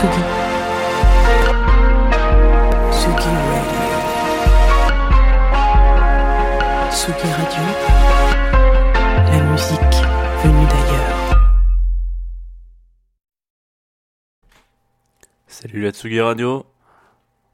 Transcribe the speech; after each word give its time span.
Tsugi. 0.00 0.22
Radio. 3.20 3.80
Tsugi 6.90 7.28
Radio. 7.36 7.64
La 9.30 9.42
musique 9.42 9.96
venue 10.42 10.66
d'ailleurs. 10.66 11.36
Salut 15.46 15.82
la 15.82 15.90
Tsugi 15.90 16.20
Radio. 16.22 16.64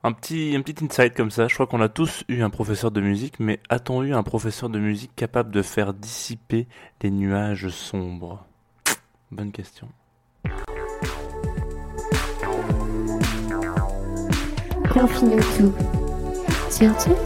Un 0.05 0.13
petit, 0.13 0.55
un 0.57 0.63
petit 0.63 0.85
insight 0.85 1.17
comme 1.17 1.33
ça, 1.33 1.49
je 1.49 1.55
crois 1.55 1.67
qu'on 1.67 1.81
a 1.81 1.89
tous 1.89 2.23
eu 2.29 2.43
un 2.43 2.51
professeur 2.51 2.93
de 2.93 3.01
musique, 3.01 3.41
mais 3.41 3.59
a-t-on 3.69 4.05
eu 4.05 4.15
un 4.15 4.23
professeur 4.23 4.69
de 4.69 4.79
musique 4.79 5.17
capable 5.17 5.51
de 5.51 5.63
faire 5.63 5.93
dissiper 5.93 6.69
les 7.03 7.11
nuages 7.11 7.71
sombres? 7.71 8.47
Bonne 9.33 9.51
question. 9.51 9.89
Confine 14.99 15.39
tout 15.59 15.75
sur 16.71 16.89
Radio. 16.89 17.17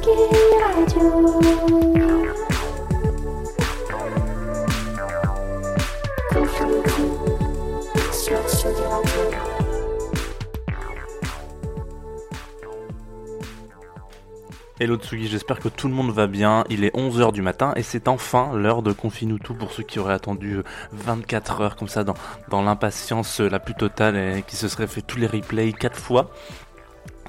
Hello 14.80 14.96
Tsugi, 14.96 15.28
j'espère 15.28 15.60
que 15.60 15.68
tout 15.68 15.86
le 15.86 15.94
monde 15.94 16.10
va 16.10 16.26
bien. 16.26 16.64
Il 16.70 16.82
est 16.82 16.96
11h 16.96 17.32
du 17.32 17.42
matin 17.42 17.72
et 17.76 17.84
c'est 17.84 18.08
enfin 18.08 18.52
l'heure 18.56 18.82
de 18.82 18.92
Confinutu 18.92 19.52
pour 19.54 19.70
ceux 19.70 19.84
qui 19.84 20.00
auraient 20.00 20.14
attendu 20.14 20.56
euh, 20.56 20.62
24 20.92 21.60
heures 21.60 21.76
comme 21.76 21.86
ça 21.86 22.02
dans, 22.02 22.14
dans 22.48 22.62
l'impatience 22.62 23.40
euh, 23.40 23.48
la 23.48 23.60
plus 23.60 23.74
totale 23.74 24.16
et 24.16 24.42
qui 24.42 24.56
se 24.56 24.66
seraient 24.66 24.88
fait 24.88 25.02
tous 25.02 25.18
les 25.18 25.28
replays 25.28 25.72
4 25.72 25.96
fois. 25.96 26.30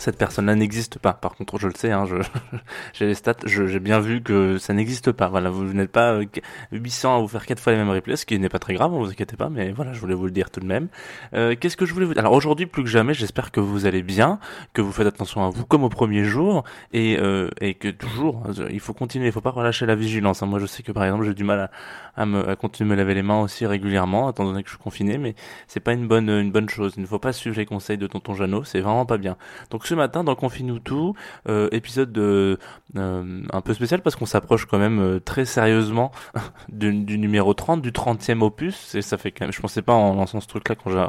Cette 0.01 0.17
personne-là 0.17 0.55
n'existe 0.55 0.97
pas. 0.97 1.13
Par 1.13 1.35
contre, 1.35 1.59
je 1.59 1.67
le 1.67 1.75
sais, 1.75 1.91
hein, 1.91 2.05
j'ai 2.93 3.05
les 3.05 3.13
stats, 3.13 3.35
j'ai 3.45 3.79
bien 3.79 3.99
vu 3.99 4.23
que 4.23 4.57
ça 4.57 4.73
n'existe 4.73 5.11
pas. 5.11 5.27
Voilà, 5.27 5.51
vous 5.51 5.63
n'êtes 5.73 5.91
pas 5.91 6.13
euh, 6.13 6.25
800 6.71 7.17
à 7.17 7.19
vous 7.21 7.27
faire 7.27 7.45
4 7.45 7.59
fois 7.59 7.71
les 7.73 7.77
mêmes 7.77 7.91
replays, 7.91 8.15
ce 8.15 8.25
qui 8.25 8.39
n'est 8.39 8.49
pas 8.49 8.57
très 8.57 8.73
grave, 8.73 8.91
ne 8.91 8.97
vous 8.97 9.11
inquiétez 9.11 9.37
pas, 9.37 9.49
mais 9.49 9.71
voilà, 9.71 9.93
je 9.93 9.99
voulais 9.99 10.15
vous 10.15 10.25
le 10.25 10.31
dire 10.31 10.49
tout 10.49 10.59
de 10.59 10.65
même. 10.65 10.87
Euh, 11.35 11.55
Qu'est-ce 11.59 11.77
que 11.77 11.85
je 11.85 11.93
voulais 11.93 12.07
vous 12.07 12.15
dire 12.15 12.21
Alors 12.21 12.33
aujourd'hui, 12.33 12.65
plus 12.65 12.81
que 12.83 12.89
jamais, 12.89 13.13
j'espère 13.13 13.51
que 13.51 13.59
vous 13.59 13.85
allez 13.85 14.01
bien, 14.01 14.39
que 14.73 14.81
vous 14.81 14.91
faites 14.91 15.05
attention 15.05 15.45
à 15.45 15.51
vous 15.51 15.67
comme 15.67 15.83
au 15.83 15.89
premier 15.89 16.23
jour, 16.23 16.63
et, 16.93 17.17
euh, 17.19 17.49
et 17.61 17.75
que 17.75 17.89
toujours, 17.89 18.41
euh, 18.57 18.69
il 18.71 18.79
faut 18.79 18.95
continuer, 18.95 19.27
il 19.27 19.31
faut 19.31 19.39
pas 19.41 19.51
relâcher 19.51 19.85
la 19.85 19.93
vigilance. 19.93 20.41
hein. 20.41 20.47
Moi, 20.47 20.57
je 20.57 20.65
sais 20.65 20.81
que 20.81 20.91
par 20.91 21.03
exemple, 21.05 21.25
j'ai 21.25 21.35
du 21.35 21.43
mal 21.43 21.59
à, 21.59 22.21
à, 22.23 22.25
me, 22.25 22.49
à 22.49 22.55
continuer 22.55 22.89
de 22.89 22.95
me 22.95 22.97
laver 22.97 23.13
les 23.13 23.21
mains 23.21 23.39
aussi 23.41 23.67
régulièrement, 23.67 24.31
étant 24.31 24.45
donné 24.45 24.63
que 24.63 24.69
je 24.69 24.73
suis 24.73 24.83
confiné, 24.83 25.19
mais 25.19 25.35
c'est 25.67 25.79
pas 25.79 25.93
une 25.93 26.07
bonne, 26.07 26.27
une 26.27 26.51
bonne 26.51 26.69
chose. 26.69 26.93
Il 26.97 27.01
ne 27.03 27.07
faut 27.07 27.19
pas 27.19 27.33
suivre 27.33 27.55
les 27.57 27.67
conseils 27.67 27.99
de 27.99 28.07
tonton 28.07 28.33
Jeannot, 28.33 28.63
c'est 28.63 28.81
vraiment 28.81 29.05
pas 29.05 29.19
bien. 29.19 29.37
Donc 29.69 29.90
ce 29.91 29.95
matin, 29.95 30.23
dans 30.23 30.35
Confine-nous 30.35 30.79
tout, 30.79 31.15
euh, 31.49 31.67
épisode 31.73 32.13
de, 32.13 32.57
euh, 32.95 33.41
un 33.51 33.59
peu 33.59 33.73
spécial 33.73 34.01
parce 34.01 34.15
qu'on 34.15 34.25
s'approche 34.25 34.65
quand 34.65 34.77
même 34.77 35.01
euh, 35.01 35.19
très 35.19 35.43
sérieusement 35.43 36.13
du, 36.69 36.93
du 36.93 37.17
numéro 37.17 37.53
30, 37.53 37.81
du 37.81 37.91
30e 37.91 38.41
opus, 38.41 38.95
et 38.95 39.01
ça 39.01 39.17
fait 39.17 39.31
quand 39.31 39.43
même, 39.43 39.51
je 39.51 39.59
pensais 39.59 39.81
pas 39.81 39.91
en 39.91 40.15
lançant 40.15 40.39
ce 40.39 40.47
truc-là 40.47 40.75
quand 40.75 40.91
j'ai 40.91 41.05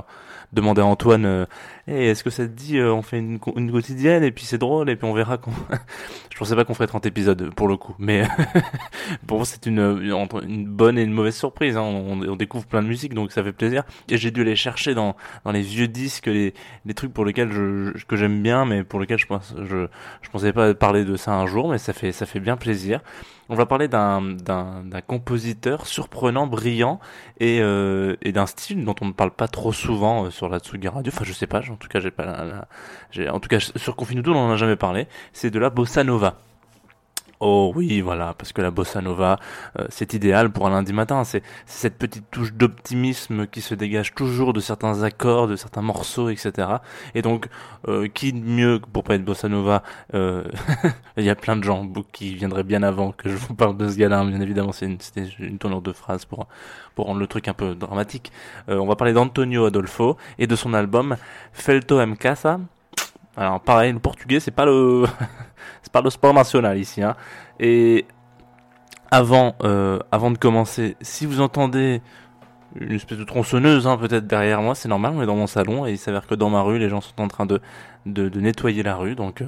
demandé 0.53 0.81
à 0.81 0.87
Antoine, 0.87 1.47
Hey, 1.88 2.06
est-ce 2.06 2.22
que 2.22 2.31
ça 2.31 2.44
te 2.47 2.53
dit, 2.53 2.78
euh, 2.78 2.93
on 2.94 3.03
fait 3.03 3.19
une, 3.19 3.41
une 3.56 3.72
quotidienne, 3.72 4.22
et 4.22 4.31
puis 4.31 4.44
c'est 4.44 4.56
drôle, 4.59 4.88
et 4.88 4.94
puis 4.94 5.04
on 5.04 5.12
verra 5.15 5.37
quand... 5.37 5.50
je 6.31 6.38
pensais 6.38 6.54
pas 6.54 6.65
qu'on 6.65 6.75
ferait 6.75 6.87
30 6.87 7.06
épisodes, 7.06 7.53
pour 7.56 7.66
le 7.66 7.76
coup, 7.76 7.97
mais 7.98 8.22
pour 9.26 9.38
moi 9.38 9.47
c'est 9.47 9.66
une, 9.66 9.81
une, 9.81 10.65
bonne 10.66 10.97
et 10.97 11.03
une 11.03 11.12
mauvaise 11.12 11.34
surprise, 11.34 11.76
hein. 11.76 11.82
on, 11.82 12.22
on 12.22 12.37
découvre 12.37 12.66
plein 12.66 12.82
de 12.82 12.87
musique, 12.87 13.15
donc 13.15 13.32
ça 13.32 13.42
fait 13.42 13.53
plaisir, 13.53 13.82
et 14.09 14.16
j'ai 14.16 14.31
dû 14.31 14.42
aller 14.42 14.54
chercher 14.54 14.94
dans, 14.94 15.16
dans 15.44 15.50
les 15.50 15.62
vieux 15.62 15.88
disques, 15.88 16.26
les, 16.26 16.54
les 16.87 16.94
trucs 16.94 17.12
pour 17.12 17.25
lesquels 17.25 17.50
je- 17.50 17.92
que 18.06 18.15
j'aime 18.15 18.41
bien, 18.42 18.65
mais 18.65 18.84
pour 18.84 19.00
lesquels 19.00 19.19
je 19.19 19.26
pense, 19.26 19.53
je, 19.65 19.88
je 20.22 20.31
pensais 20.31 20.53
pas 20.53 20.75
parler 20.75 21.04
de 21.04 21.16
ça 21.16 21.32
un 21.34 21.47
jour, 21.48 21.69
mais 21.69 21.78
ça 21.78 21.92
fait, 21.92 22.12
ça 22.12 22.26
fait 22.26 22.41
bien 22.41 22.56
plaisir. 22.56 23.00
On 23.48 23.54
va 23.54 23.66
parler 23.66 23.88
d'un, 23.88 24.36
compositeur 25.06 25.86
surprenant, 25.86 26.47
brillant, 26.47 27.00
et, 27.38 27.60
euh, 27.60 28.16
et 28.22 28.32
d'un 28.32 28.47
style 28.47 28.84
dont 28.84 28.94
on 29.00 29.06
ne 29.06 29.12
parle 29.12 29.32
pas 29.32 29.48
trop 29.48 29.72
souvent 29.72 30.25
euh, 30.26 30.30
sur 30.30 30.48
la 30.48 30.58
Tsugi 30.58 30.88
Radio. 30.88 31.12
Enfin, 31.14 31.25
je 31.25 31.32
sais 31.32 31.47
pas, 31.47 31.60
en 31.70 31.76
tout 31.76 31.88
cas, 31.88 32.00
j'ai 32.00 32.10
pas 32.10 32.25
la, 32.25 32.66
la- 33.14 33.34
en 33.34 33.41
tout 33.41 33.48
cas, 33.48 33.58
sur 33.60 33.97
Confinuto, 33.97 34.32
on 34.32 34.36
en 34.48 34.50
a 34.53 34.56
jamais 34.56 34.76
parlé. 34.76 35.06
C'est 35.32 35.50
de 35.50 35.58
la 35.58 35.70
bossa 35.70 36.04
nova. 36.04 36.38
Oh 37.44 37.72
oui, 37.75 38.00
voilà, 38.03 38.34
parce 38.38 38.53
que 38.53 38.62
la 38.62 38.70
bossa 38.70 39.00
nova, 39.00 39.36
euh, 39.76 39.84
c'est 39.91 40.14
idéal 40.14 40.53
pour 40.53 40.69
un 40.69 40.70
lundi 40.70 40.92
matin. 40.92 41.25
C'est 41.25 41.42
cette 41.66 41.98
petite 41.98 42.30
touche 42.30 42.53
d'optimisme 42.53 43.48
qui 43.48 43.60
se 43.60 43.75
dégage 43.75 44.14
toujours 44.14 44.53
de 44.53 44.60
certains 44.60 45.03
accords, 45.03 45.48
de 45.48 45.56
certains 45.56 45.82
morceaux, 45.82 46.28
etc. 46.28 46.69
Et 47.16 47.22
donc, 47.22 47.48
euh, 47.88 48.06
qui 48.06 48.32
mieux 48.32 48.80
pour 48.92 49.03
pas 49.03 49.16
être 49.16 49.25
bossa 49.25 49.48
nova 49.48 49.82
euh, 50.14 50.44
Il 51.16 51.25
y 51.25 51.30
a 51.30 51.34
plein 51.34 51.56
de 51.56 51.64
gens 51.64 51.84
qui 52.12 52.32
viendraient 52.36 52.62
bien 52.62 52.84
avant 52.84 53.10
que 53.10 53.28
je 53.28 53.34
vous 53.34 53.54
parle 53.54 53.76
de 53.76 53.88
ce 53.88 53.97
gars-là. 53.97 54.24
Bien 54.24 54.41
évidemment, 54.41 54.70
c'est 54.70 54.86
une, 54.86 55.00
c'était 55.00 55.26
une 55.41 55.59
tournure 55.59 55.82
de 55.82 55.92
phrase 55.92 56.24
pour 56.24 56.47
pour 56.94 57.06
rendre 57.06 57.19
le 57.19 57.26
truc 57.26 57.48
un 57.48 57.54
peu 57.54 57.74
dramatique. 57.74 58.30
Euh, 58.69 58.78
on 58.78 58.86
va 58.86 58.94
parler 58.94 59.14
d'Antonio 59.14 59.64
Adolfo 59.64 60.16
et 60.38 60.47
de 60.47 60.54
son 60.54 60.74
album 60.74 61.16
Felto 61.53 61.98
em 61.98 62.14
Casa. 62.14 62.60
Alors 63.36 63.60
pareil, 63.60 63.92
le 63.92 63.98
portugais, 63.98 64.38
c'est 64.41 64.50
pas 64.53 64.66
le 64.66 65.06
c'est 65.92 66.00
pas 66.00 66.03
le 66.03 66.10
sport 66.10 66.32
national 66.32 66.78
ici. 66.78 67.03
Hein. 67.03 67.16
Et 67.60 68.06
avant, 69.10 69.54
euh, 69.62 69.98
avant 70.10 70.30
de 70.30 70.38
commencer, 70.38 70.97
si 71.03 71.26
vous 71.26 71.42
entendez 71.42 72.00
une 72.80 72.92
espèce 72.92 73.19
de 73.19 73.25
tronçonneuse 73.25 73.86
hein, 73.86 73.98
peut-être 73.98 74.26
derrière 74.26 74.62
moi, 74.62 74.75
c'est 74.75 74.88
normal, 74.88 75.12
on 75.14 75.22
est 75.22 75.26
dans 75.26 75.36
mon 75.36 75.47
salon 75.47 75.86
et 75.86 75.91
il 75.91 75.98
s'avère 75.98 76.26
que 76.26 76.34
dans 76.34 76.48
ma 76.48 76.62
rue, 76.62 76.78
les 76.78 76.88
gens 76.88 77.03
sont 77.03 77.20
en 77.20 77.28
train 77.28 77.44
de, 77.44 77.60
de, 78.06 78.30
de 78.30 78.41
nettoyer 78.41 78.82
la 78.82 78.97
rue, 78.97 79.14
donc, 79.14 79.42
euh, 79.42 79.47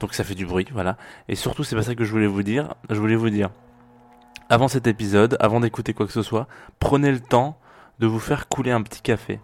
donc 0.00 0.14
ça 0.14 0.24
fait 0.24 0.34
du 0.34 0.46
bruit, 0.46 0.66
voilà. 0.72 0.96
Et 1.28 1.36
surtout, 1.36 1.62
c'est 1.62 1.76
pas 1.76 1.84
ça 1.84 1.94
que 1.94 2.02
je 2.02 2.10
voulais 2.10 2.26
vous 2.26 2.42
dire, 2.42 2.74
je 2.90 2.98
voulais 2.98 3.14
vous 3.14 3.30
dire, 3.30 3.50
avant 4.48 4.66
cet 4.66 4.88
épisode, 4.88 5.36
avant 5.38 5.60
d'écouter 5.60 5.94
quoi 5.94 6.06
que 6.06 6.12
ce 6.12 6.22
soit, 6.22 6.48
prenez 6.80 7.12
le 7.12 7.20
temps 7.20 7.56
de 8.00 8.08
vous 8.08 8.18
faire 8.18 8.48
couler 8.48 8.72
un 8.72 8.82
petit 8.82 9.00
café. 9.00 9.38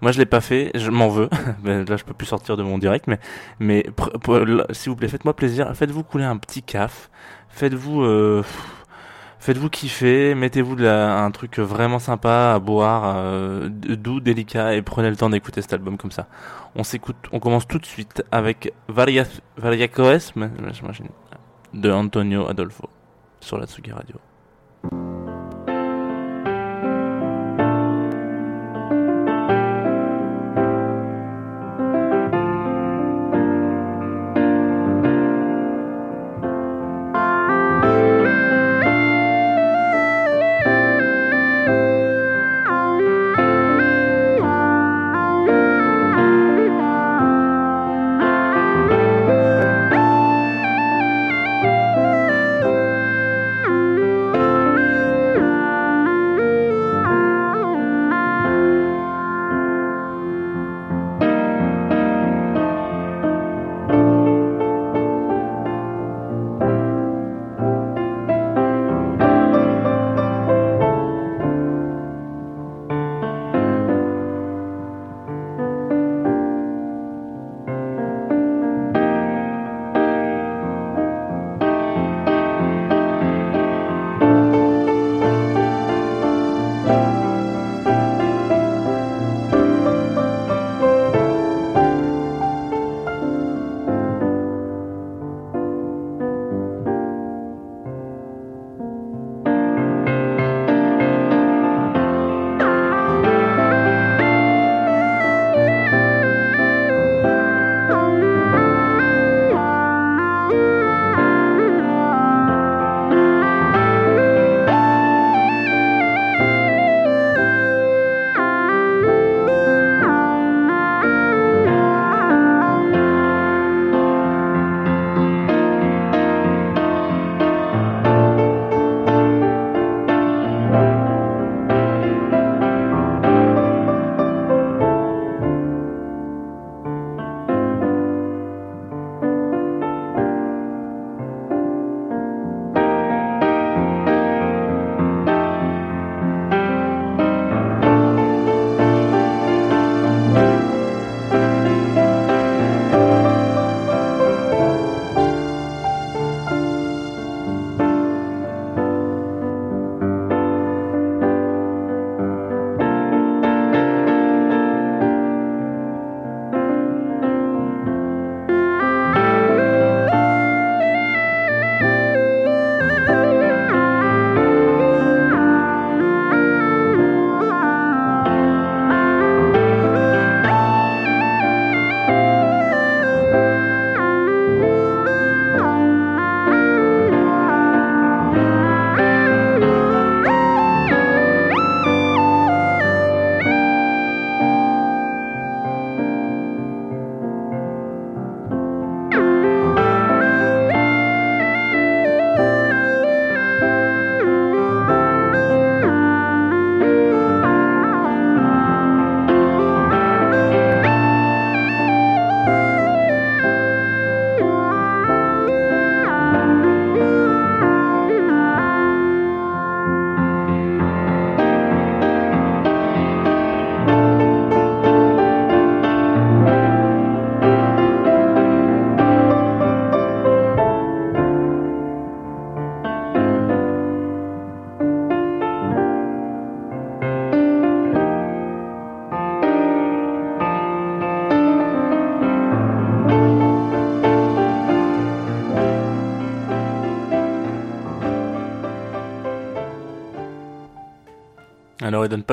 Moi, 0.00 0.12
je 0.12 0.18
l'ai 0.18 0.26
pas 0.26 0.40
fait, 0.40 0.70
je 0.74 0.90
m'en 0.90 1.08
veux. 1.08 1.28
Ben, 1.62 1.84
là, 1.88 1.96
je 1.96 2.04
peux 2.04 2.14
plus 2.14 2.26
sortir 2.26 2.56
de 2.56 2.62
mon 2.62 2.78
direct, 2.78 3.06
mais, 3.06 3.18
mais 3.58 3.84
s'il 4.72 4.90
vous 4.90 4.96
plaît, 4.96 5.08
faites-moi 5.08 5.34
plaisir. 5.34 5.70
Faites-vous 5.74 6.02
couler 6.04 6.24
un 6.24 6.36
petit 6.38 6.62
caf. 6.62 7.10
Faites-vous, 7.50 8.02
euh, 8.02 8.42
faites-vous 9.40 9.68
kiffer. 9.68 10.34
Mettez-vous 10.34 10.74
de 10.76 10.84
la- 10.84 11.18
un 11.22 11.30
truc 11.30 11.58
vraiment 11.58 11.98
sympa 11.98 12.52
à 12.54 12.58
boire, 12.58 13.14
euh, 13.16 13.68
doux, 13.68 14.20
délicat, 14.20 14.74
et 14.74 14.82
prenez 14.82 15.10
le 15.10 15.16
temps 15.16 15.28
d'écouter 15.30 15.60
cet 15.60 15.72
album 15.74 15.98
comme 15.98 16.12
ça. 16.12 16.28
On 16.76 16.82
s'écoute, 16.84 17.16
on 17.32 17.40
commence 17.40 17.66
tout 17.68 17.78
de 17.78 17.86
suite 17.86 18.22
avec 18.32 18.72
Varia, 18.88 19.24
Variacoes, 19.58 20.32
j'imagine, 20.72 21.08
de 21.74 21.90
Antonio 21.90 22.48
Adolfo 22.48 22.88
sur 23.40 23.58
la 23.58 23.66
Tsugi 23.66 23.90
Radio. 23.92 24.16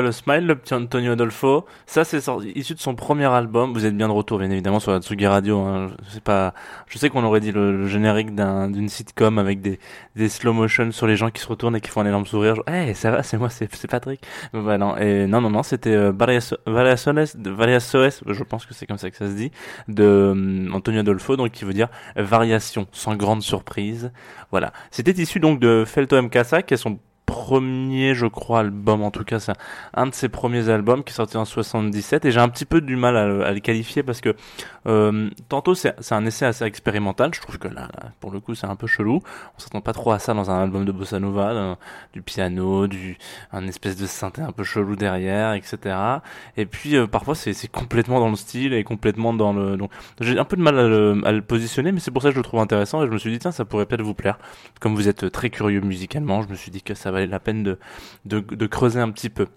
Le 0.01 0.11
smile, 0.11 0.45
le 0.45 0.55
petit 0.55 0.75
Antonio 0.75 1.13
Adolfo. 1.13 1.65
Ça, 1.88 2.03
c'est 2.03 2.21
issu 2.55 2.75
de 2.75 2.79
son 2.79 2.94
premier 2.94 3.25
album. 3.25 3.73
Vous 3.73 3.83
êtes 3.85 3.97
bien 3.97 4.07
de 4.07 4.13
retour, 4.13 4.38
bien 4.38 4.51
évidemment, 4.51 4.79
sur 4.79 4.91
la 4.91 4.99
Tsugi 4.99 5.25
Radio. 5.25 5.59
Hein. 5.59 5.89
Je 6.05 6.11
sais 6.11 6.21
pas, 6.21 6.53
je 6.88 6.99
sais 6.99 7.09
qu'on 7.09 7.23
aurait 7.23 7.39
dit 7.39 7.51
le, 7.51 7.75
le 7.75 7.88
générique 7.88 8.35
d'un- 8.35 8.69
d'une 8.69 8.89
sitcom 8.89 9.39
avec 9.39 9.59
des, 9.59 9.79
des 10.15 10.29
slow 10.29 10.53
motion 10.53 10.91
sur 10.91 11.07
les 11.07 11.15
gens 11.17 11.31
qui 11.31 11.41
se 11.41 11.47
retournent 11.47 11.75
et 11.75 11.81
qui 11.81 11.89
font 11.89 12.01
un 12.01 12.05
énorme 12.05 12.27
sourire. 12.27 12.55
Genre, 12.55 12.69
hey, 12.69 12.94
ça 12.94 13.09
va, 13.09 13.23
c'est 13.23 13.38
moi, 13.38 13.49
c'est 13.49 13.67
Patrick. 13.89 14.21
Voilà, 14.53 14.77
non, 14.77 14.97
et 14.97 15.25
non, 15.25 15.41
non, 15.41 15.49
non, 15.49 15.63
c'était 15.63 15.95
euh, 15.95 16.11
Variaso- 16.11 16.57
Variaciones, 16.67 17.25
de- 17.35 17.49
Variaciones, 17.49 18.11
je 18.27 18.44
pense 18.44 18.67
que 18.67 18.75
c'est 18.75 18.85
comme 18.85 18.99
ça 18.99 19.09
que 19.09 19.17
ça 19.17 19.25
se 19.27 19.33
dit, 19.35 19.51
de 19.88 20.29
hum, 20.31 20.71
Antonio 20.75 20.99
Adolfo, 20.99 21.38
donc 21.38 21.51
qui 21.51 21.65
veut 21.65 21.73
dire 21.73 21.88
variation, 22.15 22.85
sans 22.91 23.15
grande 23.15 23.41
surprise. 23.41 24.11
Voilà. 24.51 24.73
C'était 24.91 25.11
issu 25.19 25.39
donc 25.39 25.59
de 25.59 25.85
Felto 25.88 26.15
M. 26.17 26.29
Casa, 26.29 26.61
qui 26.61 26.75
est 26.75 26.77
son 26.77 26.99
premier, 27.27 28.15
je 28.15 28.25
crois, 28.25 28.62
album, 28.62 29.03
en 29.03 29.12
tout 29.12 29.24
cas, 29.24 29.39
c'est 29.39 29.51
un 29.94 30.07
de 30.07 30.13
ses 30.16 30.30
premiers 30.30 30.69
albums 30.69 31.04
qui 31.04 31.11
est 31.11 31.16
sorti 31.16 31.37
en 31.37 31.45
77 31.45 32.25
et 32.25 32.31
j'ai 32.31 32.40
un 32.40 32.49
petit 32.49 32.66
peu 32.66 32.81
du 32.81 32.95
mal 32.95 33.16
à, 33.16 33.28
le- 33.28 33.45
à 33.45 33.51
le 33.51 33.59
qualifier 33.59 34.01
parce 34.01 34.21
que 34.21 34.33
euh, 34.87 35.30
tantôt 35.49 35.75
c'est 35.75 35.94
un 36.11 36.25
essai 36.25 36.45
assez 36.45 36.63
expérimental, 36.63 37.31
je 37.35 37.42
trouve 37.42 37.59
que 37.59 37.68
là, 37.68 37.90
pour 38.21 38.31
le 38.31 38.40
coup 38.40 38.56
c'est 38.56 38.66
un 38.66 38.78
peu 38.78 38.87
chelou, 38.87 39.21
on 39.56 39.59
s'attend 39.59 39.81
pas 39.81 39.92
trop 39.94 40.11
à 40.11 40.19
ça 40.19 40.33
dans 40.33 40.49
un 40.49 40.63
album 40.63 40.85
de 40.85 40.92
bossa 40.94 41.19
nova, 41.19 41.54
là, 41.54 41.78
du 42.13 42.21
piano, 42.21 42.87
du 42.87 43.18
un 43.51 43.68
espèce 43.68 43.97
de 43.97 44.06
synthé 44.07 44.42
un 44.42 44.54
peu 44.54 44.63
chelou 44.63 44.95
derrière, 44.95 45.54
etc. 45.54 45.95
Et 46.56 46.66
puis 46.66 46.95
euh, 46.95 47.06
parfois 47.07 47.35
c'est 47.35 47.54
complètement 47.68 48.19
dans 48.21 48.30
le 48.30 48.37
style 48.37 48.73
et 48.73 48.83
complètement 48.85 49.33
dans 49.33 49.51
le 49.54 49.75
donc 49.75 49.92
j'ai 50.21 50.40
un 50.40 50.45
peu 50.45 50.56
de 50.56 50.61
mal 50.61 50.80
à 50.80 50.87
le, 50.87 51.21
à 51.25 51.33
le 51.33 51.42
positionner 51.42 51.92
mais 51.92 51.99
c'est 51.99 52.11
pour 52.11 52.21
ça 52.21 52.30
que 52.30 52.35
je 52.35 52.40
le 52.40 52.44
trouve 52.44 52.61
intéressant. 52.61 53.04
Et 53.04 53.07
je 53.07 53.11
me 53.11 53.18
suis 53.18 53.31
dit 53.31 53.40
tiens 53.40 53.51
ça 53.51 53.66
pourrait 53.66 53.85
peut-être 53.85 54.01
vous 54.01 54.13
plaire. 54.13 54.40
Comme 54.80 54.95
vous 54.95 55.09
êtes 55.09 55.30
très 55.31 55.49
curieux 55.49 55.81
musicalement 55.81 56.42
je 56.42 56.47
me 56.47 56.56
suis 56.56 56.71
dit 56.71 56.81
que 56.81 56.94
ça 56.94 57.11
valait 57.18 57.31
la 57.31 57.40
peine 57.40 57.78
de 58.26 58.66
creuser 58.68 59.00
un 59.00 59.12
petit 59.12 59.30
peu. 59.30 59.47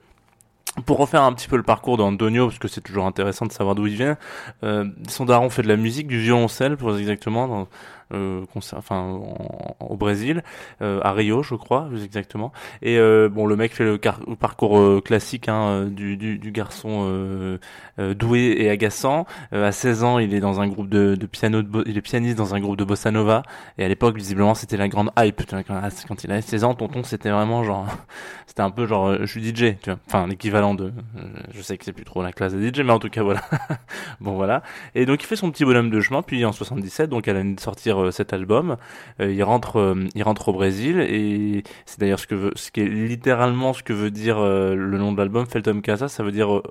Pour 0.86 0.98
refaire 0.98 1.22
un 1.22 1.32
petit 1.32 1.48
peu 1.48 1.56
le 1.56 1.64
parcours 1.64 1.96
d'Antonio, 1.96 2.46
parce 2.46 2.60
que 2.60 2.68
c'est 2.68 2.80
toujours 2.80 3.04
intéressant 3.04 3.44
de 3.44 3.52
savoir 3.52 3.74
d'où 3.74 3.88
il 3.88 3.96
vient, 3.96 4.16
euh, 4.62 4.84
son 5.08 5.24
daron 5.24 5.50
fait 5.50 5.62
de 5.62 5.68
la 5.68 5.76
musique, 5.76 6.06
du 6.06 6.20
violoncelle, 6.20 6.76
pour 6.76 6.96
exactement, 6.96 7.66
enfin, 8.12 8.96
en- 9.00 9.76
au 9.80 9.96
Brésil, 9.96 10.42
euh, 10.82 11.00
à 11.02 11.12
Rio, 11.12 11.42
je 11.42 11.54
crois, 11.54 11.88
exactement. 12.02 12.52
Et 12.82 12.98
euh, 12.98 13.28
bon, 13.28 13.46
le 13.46 13.56
mec 13.56 13.72
fait 13.74 13.84
le, 13.84 13.98
parcours 14.38 14.78
euh, 14.78 15.00
classique 15.00 15.48
hein, 15.48 15.68
euh, 15.68 15.90
du, 15.90 16.16
du, 16.16 16.38
du 16.38 16.50
garçon 16.52 17.04
euh, 17.08 17.58
euh, 17.98 18.14
doué 18.14 18.54
et 18.58 18.70
agaçant. 18.70 19.26
Euh, 19.52 19.68
à 19.68 19.72
16 19.72 20.04
ans, 20.04 20.18
il 20.18 20.34
est 20.34 20.40
dans 20.40 20.60
un 20.60 20.68
groupe 20.68 20.88
de, 20.88 21.14
de 21.14 21.26
piano, 21.26 21.62
de 21.62 21.84
il 21.86 21.96
est 21.96 22.02
pianiste 22.02 22.36
dans 22.36 22.54
un 22.54 22.60
groupe 22.60 22.76
de 22.76 22.84
bossa 22.84 23.10
nova. 23.10 23.42
Et 23.78 23.84
à 23.84 23.88
l'époque, 23.88 24.16
visiblement, 24.16 24.54
c'était 24.54 24.76
la 24.76 24.88
grande 24.88 25.10
hype. 25.18 25.44
Tu 25.46 25.54
vois, 25.54 25.62
Quand, 25.62 25.80
quand 26.08 26.24
il 26.24 26.32
avait 26.32 26.42
16 26.42 26.64
ans, 26.64 26.74
tonton, 26.74 27.02
c'était 27.02 27.30
vraiment 27.30 27.64
genre, 27.64 27.86
c'était 28.46 28.62
un 28.62 28.70
peu 28.70 28.86
genre, 28.86 29.08
euh, 29.08 29.18
je 29.22 29.26
suis 29.26 29.42
DJ, 29.42 29.76
tu 29.80 29.90
vois. 29.90 29.98
Enfin, 30.06 30.26
l'équivalent 30.26 30.74
de, 30.74 30.84
euh, 30.84 31.22
je 31.52 31.62
sais 31.62 31.76
que 31.78 31.84
c'est 31.84 31.92
plus 31.92 32.04
trop 32.04 32.22
la 32.22 32.32
classe 32.32 32.54
des 32.54 32.68
DJ, 32.72 32.80
mais 32.80 32.92
en 32.92 32.98
tout 32.98 33.10
cas, 33.10 33.22
voilà. 33.22 33.42
bon, 34.20 34.34
voilà. 34.34 34.62
Et 34.94 35.06
donc, 35.06 35.22
il 35.22 35.26
fait 35.26 35.36
son 35.36 35.50
petit 35.50 35.64
bonhomme 35.64 35.90
de 35.90 36.00
chemin. 36.00 36.22
Puis 36.22 36.44
en 36.44 36.52
77, 36.52 37.10
donc, 37.10 37.28
elle 37.28 37.36
a 37.36 37.42
de 37.42 37.60
euh, 38.00 38.10
cet 38.10 38.32
album. 38.32 38.76
Euh, 39.20 39.32
il 39.32 39.42
rentre, 39.42 39.78
euh, 39.78 39.94
il 40.14 40.22
rentre 40.22 40.48
au 40.48 40.52
Brésil 40.52 41.00
et 41.00 41.62
c'est 41.86 42.00
d'ailleurs 42.00 42.18
ce 42.18 42.26
que 42.26 42.52
ce 42.54 42.70
qui 42.70 42.80
est 42.80 42.88
littéralement 42.88 43.72
ce 43.72 43.82
que 43.82 43.92
veut 43.92 44.10
dire 44.10 44.40
le 44.40 44.98
nom 44.98 45.12
de 45.12 45.18
l'album, 45.18 45.46
Feltom 45.46 45.82
Casa. 45.82 46.08
Ça 46.08 46.22
veut 46.22 46.32
dire 46.32 46.62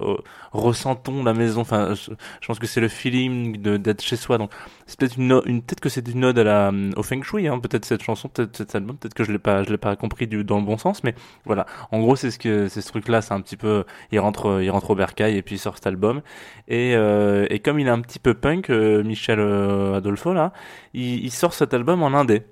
ressentons 0.51 1.23
la 1.23 1.33
maison. 1.33 1.61
Enfin, 1.61 1.93
je, 1.93 2.47
pense 2.47 2.59
que 2.59 2.67
c'est 2.67 2.81
le 2.81 2.87
feeling 2.87 3.57
d'être 3.57 4.01
chez 4.01 4.15
soi. 4.15 4.37
Donc, 4.37 4.51
c'est 4.87 4.99
peut-être 4.99 5.17
une, 5.17 5.41
une 5.45 5.61
peut-être 5.61 5.79
que 5.79 5.89
c'est 5.89 6.07
une 6.07 6.25
ode 6.25 6.39
à 6.39 6.43
la 6.43 6.71
au 6.95 7.03
feng 7.03 7.23
shui. 7.23 7.47
Hein, 7.47 7.59
peut-être 7.59 7.85
cette 7.85 8.03
chanson, 8.03 8.29
peut-être 8.29 8.57
cet 8.57 8.75
album, 8.75 8.97
peut-être 8.97 9.13
que 9.13 9.23
je 9.23 9.31
l'ai 9.31 9.39
pas, 9.39 9.63
je 9.63 9.69
l'ai 9.69 9.77
pas 9.77 9.95
compris 9.95 10.27
du, 10.27 10.43
dans 10.43 10.59
le 10.59 10.65
bon 10.65 10.77
sens, 10.77 11.03
mais 11.03 11.15
voilà. 11.45 11.65
En 11.91 11.99
gros, 11.99 12.15
c'est 12.15 12.31
ce 12.31 12.39
que 12.39 12.67
c'est 12.67 12.81
ce 12.81 12.89
truc-là. 12.89 13.21
C'est 13.21 13.33
un 13.33 13.41
petit 13.41 13.57
peu, 13.57 13.83
il 14.11 14.19
rentre, 14.19 14.61
il 14.61 14.69
rentre 14.71 14.91
au 14.91 14.95
bercail 14.95 15.37
et 15.37 15.41
puis 15.41 15.55
il 15.55 15.59
sort 15.59 15.75
cet 15.75 15.87
album. 15.87 16.21
Et, 16.67 16.93
et 16.93 17.59
comme 17.59 17.79
il 17.79 17.87
est 17.87 17.91
un 17.91 18.01
petit 18.01 18.19
peu 18.19 18.33
punk, 18.33 18.69
Michel 18.69 19.39
Adolfo 19.39 20.33
là, 20.33 20.53
il, 20.93 21.18
il 21.21 21.31
sort 21.31 21.53
cet 21.53 21.73
album 21.73 22.03
en 22.03 22.13
indé, 22.13 22.43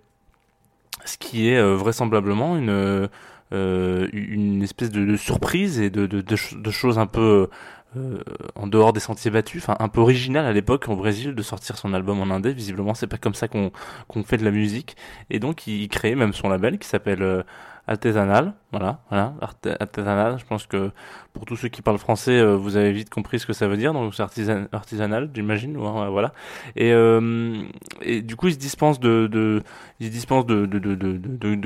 ce 1.06 1.18
qui 1.18 1.50
est 1.50 1.58
euh, 1.58 1.76
vraisemblablement 1.76 2.58
une 2.58 3.10
euh, 3.54 4.08
une 4.12 4.62
espèce 4.62 4.90
de, 4.90 5.16
surprise 5.16 5.80
et 5.80 5.90
de, 5.90 6.06
de, 6.06 6.22
de, 6.22 6.36
ch- 6.36 6.62
de 6.62 6.72
choses 6.72 7.00
un 7.00 7.06
peu 7.08 7.50
euh, 7.96 8.20
en 8.56 8.68
dehors 8.68 8.92
des 8.92 9.00
sentiers 9.00 9.32
battus, 9.32 9.64
enfin 9.64 9.78
un 9.80 9.88
peu 9.88 10.02
original 10.02 10.46
à 10.46 10.52
l'époque 10.52 10.88
au 10.90 10.96
Brésil 10.98 11.34
de 11.34 11.42
sortir 11.42 11.78
son 11.78 11.94
album 11.94 12.20
en 12.20 12.30
indé. 12.34 12.52
Visiblement, 12.54 12.94
c'est 12.94 13.08
pas 13.08 13.18
comme 13.18 13.34
ça 13.34 13.48
qu'on 13.48 13.72
qu'on 14.10 14.24
fait 14.24 14.38
de 14.38 14.44
la 14.44 14.52
musique. 14.52 14.98
Et 15.30 15.40
donc, 15.40 15.66
il, 15.68 15.88
crée 15.88 16.16
même 16.16 16.34
son 16.34 16.50
label 16.50 16.78
qui 16.78 16.88
s'appelle 16.88 17.46
Artisanal. 17.88 18.54
Voilà, 18.72 19.00
voilà, 19.10 19.34
Artisanal. 19.80 20.38
Je 20.40 20.46
pense 20.46 20.66
que 20.66 20.92
pour 21.34 21.46
tous 21.46 21.56
ceux 21.56 21.70
qui 21.70 21.82
parlent 21.82 21.98
français, 21.98 22.38
euh, 22.38 22.56
vous 22.56 22.76
avez 22.76 22.92
vite 22.92 23.10
compris 23.10 23.40
ce 23.40 23.46
que 23.46 23.54
ça 23.54 23.68
veut 23.68 23.78
dire. 23.78 23.94
Donc, 23.94 24.14
c'est 24.14 24.24
artisan, 24.24 24.66
artisanal, 24.72 25.30
j'imagine. 25.34 25.78
Ouais, 25.78 26.10
voilà. 26.10 26.34
Et, 26.76 26.92
euh, 26.92 27.62
et 28.02 28.22
du 28.22 28.36
coup, 28.36 28.48
il 28.48 28.54
se 28.54 28.60
dispense 28.60 29.00
de, 29.00 29.28
de 29.28 29.64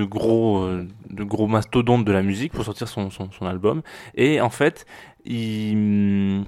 gros, 0.04 0.68
de 1.10 1.24
gros 1.24 1.48
mastodontes 1.48 2.06
de 2.06 2.12
la 2.12 2.22
musique 2.22 2.54
pour 2.54 2.66
sortir 2.66 2.88
son, 2.88 3.10
son, 3.10 3.32
son 3.32 3.46
album. 3.46 3.82
Et 4.16 4.42
en 4.42 4.50
fait, 4.50 4.86
il, 5.26 6.44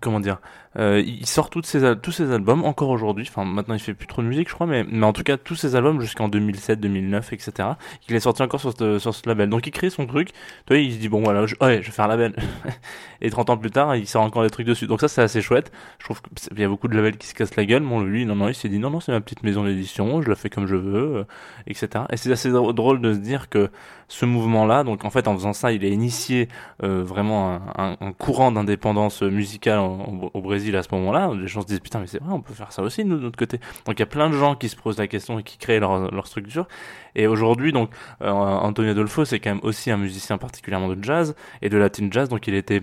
comment 0.00 0.20
dire, 0.20 0.38
euh, 0.78 1.02
il 1.04 1.26
sort 1.26 1.50
toutes 1.50 1.66
ses, 1.66 1.94
tous 2.02 2.12
ses 2.12 2.32
albums 2.32 2.64
encore 2.64 2.90
aujourd'hui. 2.90 3.26
Enfin, 3.28 3.44
maintenant 3.44 3.74
il 3.74 3.80
fait 3.80 3.94
plus 3.94 4.06
trop 4.06 4.22
de 4.22 4.26
musique, 4.26 4.48
je 4.48 4.54
crois, 4.54 4.66
mais, 4.66 4.84
mais 4.84 5.06
en 5.06 5.12
tout 5.12 5.22
cas 5.22 5.36
tous 5.36 5.54
ses 5.54 5.74
albums 5.76 6.00
jusqu'en 6.00 6.28
2007, 6.28 6.80
2009, 6.80 7.32
etc. 7.32 7.68
Il 8.08 8.14
est 8.14 8.20
sorti 8.20 8.42
encore 8.42 8.60
sur 8.60 8.76
ce, 8.76 8.98
sur 8.98 9.14
ce 9.14 9.28
label. 9.28 9.48
Donc 9.48 9.66
il 9.66 9.70
crée 9.70 9.90
son 9.90 10.06
truc. 10.06 10.28
Tu 10.28 10.34
vois, 10.68 10.78
il 10.78 10.92
se 10.92 10.98
dit 10.98 11.08
bon 11.08 11.22
voilà, 11.22 11.46
je, 11.46 11.54
ouais, 11.60 11.80
je 11.82 11.86
vais 11.86 11.92
faire 11.92 12.04
un 12.06 12.08
label. 12.08 12.34
Et 13.20 13.30
30 13.30 13.50
ans 13.50 13.56
plus 13.56 13.70
tard, 13.70 13.96
il 13.96 14.06
sort 14.06 14.22
encore 14.22 14.42
des 14.42 14.50
trucs 14.50 14.66
dessus. 14.66 14.86
Donc 14.86 15.00
ça 15.00 15.08
c'est 15.08 15.22
assez 15.22 15.40
chouette. 15.40 15.72
Je 15.98 16.04
trouve 16.04 16.20
qu'il 16.20 16.60
y 16.60 16.64
a 16.64 16.68
beaucoup 16.68 16.88
de 16.88 16.96
labels 16.96 17.16
qui 17.16 17.26
se 17.26 17.34
cassent 17.34 17.56
la 17.56 17.64
gueule. 17.64 17.82
Bon, 17.82 18.00
lui, 18.00 18.26
non, 18.26 18.36
non, 18.36 18.48
il 18.48 18.54
s'est 18.54 18.68
dit 18.68 18.78
non, 18.78 18.90
non, 18.90 19.00
c'est 19.00 19.12
ma 19.12 19.20
petite 19.20 19.42
maison 19.42 19.64
d'édition, 19.64 20.20
je 20.22 20.28
la 20.28 20.36
fais 20.36 20.50
comme 20.50 20.66
je 20.66 20.76
veux, 20.76 21.16
euh, 21.16 21.24
etc. 21.66 22.04
Et 22.10 22.16
c'est 22.16 22.32
assez 22.32 22.50
drôle 22.50 23.00
de 23.00 23.12
se 23.12 23.18
dire 23.18 23.48
que 23.48 23.70
ce 24.08 24.24
mouvement-là, 24.24 24.84
donc 24.84 25.04
en 25.04 25.10
fait 25.10 25.26
en 25.26 25.34
faisant 25.34 25.52
ça, 25.52 25.72
il 25.72 25.84
a 25.84 25.88
initié 25.88 26.48
euh, 26.82 27.02
vraiment 27.02 27.60
un, 27.76 27.96
courant 28.12 28.52
d'indépendance 28.52 29.22
musicale 29.22 29.80
au 29.80 30.40
Brésil 30.40 30.65
à 30.74 30.82
ce 30.82 30.88
moment-là. 30.92 31.30
Les 31.34 31.46
gens 31.46 31.60
se 31.60 31.66
disent 31.66 31.80
putain 31.80 32.00
mais 32.00 32.06
c'est 32.06 32.20
vrai, 32.22 32.32
on 32.32 32.40
peut 32.40 32.54
faire 32.54 32.72
ça 32.72 32.82
aussi 32.82 33.04
nous, 33.04 33.16
de 33.18 33.22
notre 33.22 33.38
côté. 33.38 33.58
Donc 33.84 33.98
il 33.98 34.00
y 34.00 34.02
a 34.02 34.06
plein 34.06 34.28
de 34.30 34.34
gens 34.34 34.56
qui 34.56 34.68
se 34.68 34.76
posent 34.76 34.98
la 34.98 35.06
question 35.06 35.38
et 35.38 35.42
qui 35.42 35.58
créent 35.58 35.78
leur, 35.80 36.26
structure. 36.26 36.66
Et 37.14 37.26
aujourd'hui 37.26 37.72
donc 37.72 37.90
euh, 38.22 38.30
Antonio 38.30 38.90
Adolfo 38.90 39.24
c'est 39.24 39.38
quand 39.38 39.50
même 39.50 39.60
aussi 39.62 39.90
un 39.90 39.96
musicien 39.98 40.38
particulièrement 40.38 40.88
de 40.88 41.04
jazz 41.04 41.36
et 41.62 41.68
de 41.68 41.76
latin 41.76 42.08
jazz. 42.10 42.28
Donc 42.28 42.46
il 42.48 42.54
était 42.54 42.82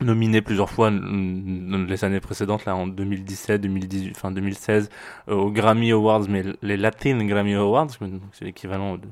nominé 0.00 0.40
plusieurs 0.42 0.70
fois 0.70 0.90
les 0.92 2.04
années 2.04 2.20
précédentes 2.20 2.64
là 2.66 2.76
en 2.76 2.86
2017 2.86 3.60
2018 3.60 4.12
enfin 4.16 4.30
2016 4.30 4.90
euh, 5.28 5.34
aux 5.34 5.50
Grammy 5.50 5.90
Awards 5.90 6.28
mais 6.28 6.44
les 6.62 6.76
Latin 6.76 7.24
Grammy 7.26 7.54
Awards 7.54 7.88
c'est 8.32 8.44
l'équivalent 8.44 8.96
de- 8.96 9.08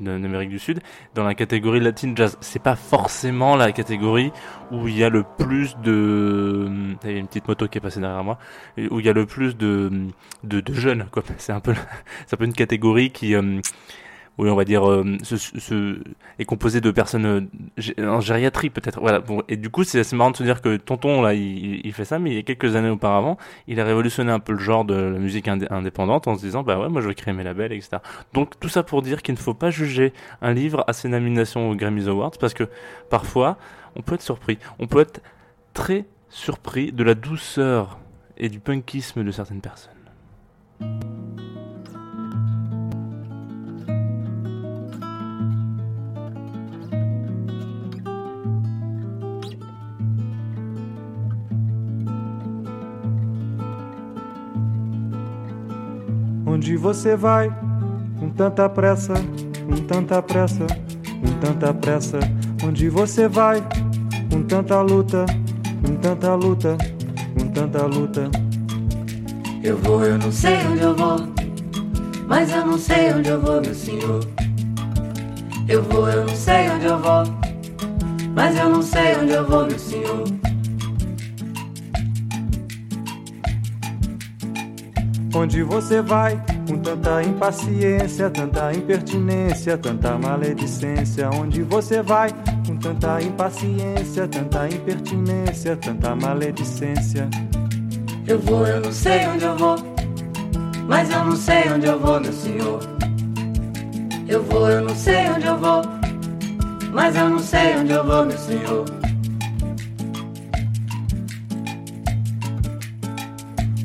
d'Amérique 0.00 0.50
du 0.50 0.58
Sud 0.58 0.80
dans 1.14 1.24
la 1.24 1.34
catégorie 1.34 1.80
Latin 1.80 2.12
Jazz. 2.14 2.36
C'est 2.40 2.62
pas 2.62 2.76
forcément 2.76 3.56
la 3.56 3.72
catégorie 3.72 4.32
où 4.70 4.88
il 4.88 4.96
y 4.96 5.04
a 5.04 5.08
le 5.08 5.24
plus 5.38 5.76
de 5.78 6.68
il 7.04 7.10
y 7.10 7.14
a 7.14 7.18
une 7.18 7.26
petite 7.26 7.48
moto 7.48 7.68
qui 7.68 7.78
est 7.78 7.80
passée 7.80 8.00
derrière 8.00 8.24
moi 8.24 8.38
où 8.90 9.00
il 9.00 9.06
y 9.06 9.08
a 9.08 9.12
le 9.12 9.26
plus 9.26 9.56
de 9.56 9.90
de, 10.44 10.62
jeunes 10.72 11.06
quoi. 11.10 11.22
C'est 11.38 11.52
un 11.52 11.60
peu 11.60 11.72
un 11.72 12.36
peu 12.36 12.44
une 12.44 12.52
catégorie 12.52 13.10
qui 13.10 13.34
euh, 13.34 13.60
oui, 14.38 14.48
on 14.48 14.56
va 14.56 14.64
dire, 14.64 14.88
euh, 14.88 15.18
est 16.38 16.44
composé 16.44 16.80
de 16.80 16.90
personnes 16.90 17.26
euh, 17.26 18.08
en 18.08 18.20
gériatrie 18.20 18.70
peut-être. 18.70 19.00
Voilà. 19.00 19.22
Et 19.48 19.56
du 19.56 19.68
coup, 19.68 19.84
c'est 19.84 20.00
assez 20.00 20.16
marrant 20.16 20.30
de 20.30 20.36
se 20.36 20.42
dire 20.42 20.62
que 20.62 20.76
Tonton 20.76 21.20
là, 21.20 21.34
il, 21.34 21.92
fait 21.92 22.06
ça, 22.06 22.18
mais 22.18 22.30
il 22.30 22.36
y 22.36 22.38
a 22.38 22.42
quelques 22.42 22.74
années 22.74 22.88
auparavant, 22.88 23.36
il 23.66 23.80
a 23.80 23.84
révolutionné 23.84 24.32
un 24.32 24.38
peu 24.38 24.52
le 24.52 24.58
genre 24.58 24.84
de 24.84 24.94
la 24.94 25.18
musique 25.18 25.46
indé- 25.46 25.66
indépendante 25.70 26.26
en 26.26 26.36
se 26.36 26.40
disant, 26.40 26.62
bah 26.62 26.78
ouais, 26.78 26.88
moi 26.88 27.02
je 27.02 27.08
vais 27.08 27.14
créer 27.14 27.34
mes 27.34 27.44
labels, 27.44 27.72
etc. 27.72 27.98
Donc 28.32 28.58
tout 28.58 28.68
ça 28.68 28.82
pour 28.82 29.02
dire 29.02 29.22
qu'il 29.22 29.34
ne 29.34 29.38
faut 29.38 29.54
pas 29.54 29.70
juger 29.70 30.14
un 30.40 30.52
livre 30.52 30.84
à 30.86 30.92
ses 30.94 31.08
nominations 31.08 31.70
aux 31.70 31.74
Grammy 31.74 32.08
Awards 32.08 32.32
parce 32.40 32.54
que 32.54 32.64
parfois, 33.10 33.58
on 33.94 34.02
peut 34.02 34.14
être 34.14 34.22
surpris. 34.22 34.58
On 34.78 34.86
peut 34.86 35.00
être 35.00 35.20
très 35.74 36.06
surpris 36.30 36.92
de 36.92 37.04
la 37.04 37.14
douceur 37.14 37.98
et 38.38 38.48
du 38.48 38.60
punkisme 38.60 39.22
de 39.22 39.30
certaines 39.30 39.60
personnes. 39.60 39.92
Onde 56.52 56.76
você 56.76 57.14
vai 57.14 57.48
com 58.18 58.28
tanta 58.30 58.68
pressa, 58.68 59.14
com 59.68 59.76
tanta 59.86 60.20
pressa, 60.20 60.66
com 61.20 61.32
tanta 61.40 61.72
pressa? 61.72 62.18
Onde 62.66 62.88
você 62.88 63.28
vai 63.28 63.62
com 64.28 64.42
tanta 64.42 64.82
luta, 64.82 65.24
com 65.80 65.94
tanta 65.94 66.34
luta, 66.34 66.76
com 67.38 67.46
tanta 67.46 67.86
luta? 67.86 68.28
Eu 69.62 69.78
vou, 69.78 70.04
eu 70.04 70.18
não 70.18 70.32
sei 70.32 70.56
onde 70.66 70.82
eu 70.82 70.96
vou, 70.96 71.18
mas 72.26 72.52
eu 72.52 72.66
não 72.66 72.78
sei 72.78 73.12
onde 73.12 73.28
eu 73.28 73.40
vou, 73.40 73.60
meu 73.60 73.74
senhor. 73.74 74.20
Eu 75.68 75.84
vou, 75.84 76.08
eu 76.08 76.26
não 76.26 76.34
sei 76.34 76.68
onde 76.68 76.86
eu 76.86 76.98
vou, 76.98 77.22
Mas 78.34 78.56
eu 78.56 78.68
não 78.68 78.82
sei 78.82 79.16
onde 79.22 79.32
eu 79.34 79.46
vou, 79.46 79.66
meu 79.66 79.78
senhor. 79.78 80.24
Onde 85.32 85.62
você 85.62 86.02
vai? 86.02 86.42
Com 86.68 86.76
tanta 86.78 87.22
impaciência, 87.22 88.28
tanta 88.30 88.72
impertinência, 88.72 89.78
tanta 89.78 90.18
maledicência. 90.18 91.30
Onde 91.30 91.62
você 91.62 92.02
vai? 92.02 92.30
Com 92.66 92.76
tanta 92.76 93.22
impaciência, 93.22 94.26
tanta 94.26 94.68
impertinência, 94.68 95.76
tanta 95.76 96.16
maledicência. 96.16 97.28
Eu 98.26 98.40
vou, 98.40 98.66
eu 98.66 98.80
não 98.80 98.90
sei 98.90 99.26
onde 99.28 99.44
eu 99.44 99.56
vou. 99.56 99.76
Mas 100.88 101.08
eu 101.10 101.24
não 101.24 101.36
sei 101.36 101.72
onde 101.72 101.86
eu 101.86 101.98
vou, 102.00 102.20
meu 102.20 102.32
senhor. 102.32 102.80
Eu 104.26 104.42
vou, 104.42 104.68
eu 104.68 104.80
não 104.82 104.94
sei 104.96 105.28
onde 105.30 105.46
eu 105.46 105.56
vou. 105.56 105.82
Mas 106.92 107.14
eu 107.14 107.28
não 107.28 107.38
sei 107.38 107.76
onde 107.76 107.92
eu 107.92 108.04
vou, 108.04 108.26
meu 108.26 108.38
senhor. 108.38 108.84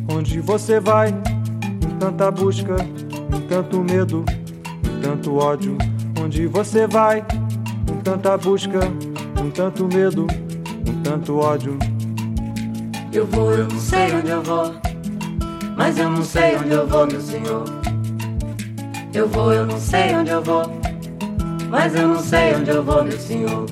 Onde 0.09 0.39
você 0.39 0.79
vai? 0.79 1.13
Tanta 1.99 2.29
busca, 2.29 2.75
tanto 3.49 3.83
medo, 3.83 4.23
tanto 5.01 5.35
ódio. 5.37 5.77
Onde 6.21 6.45
você 6.47 6.85
vai? 6.87 7.25
Com 7.87 7.97
tanta 8.03 8.37
busca, 8.37 8.79
com 9.37 9.49
tanto 9.49 9.85
medo, 9.87 10.27
com 10.85 11.01
tanto 11.03 11.37
ódio. 11.37 11.77
Eu 13.11 13.25
vou, 13.25 13.51
eu 13.51 13.67
não 13.67 13.79
sei 13.79 14.13
onde 14.13 14.29
eu 14.29 14.43
vou. 14.43 14.75
Mas 15.77 15.97
eu 15.97 16.09
não 16.09 16.23
sei 16.23 16.55
onde 16.57 16.71
eu 16.71 16.87
vou, 16.87 17.07
meu 17.07 17.21
senhor. 17.21 17.63
Eu 19.13 19.27
vou, 19.27 19.53
eu 19.53 19.65
não 19.65 19.79
sei 19.79 20.15
onde 20.15 20.31
eu 20.31 20.41
vou. 20.41 20.63
Mas 21.69 21.95
eu 21.95 22.07
não 22.07 22.19
sei 22.19 22.55
onde 22.55 22.69
eu 22.71 22.83
vou, 22.83 23.03
meu 23.03 23.17
senhor. 23.19 23.65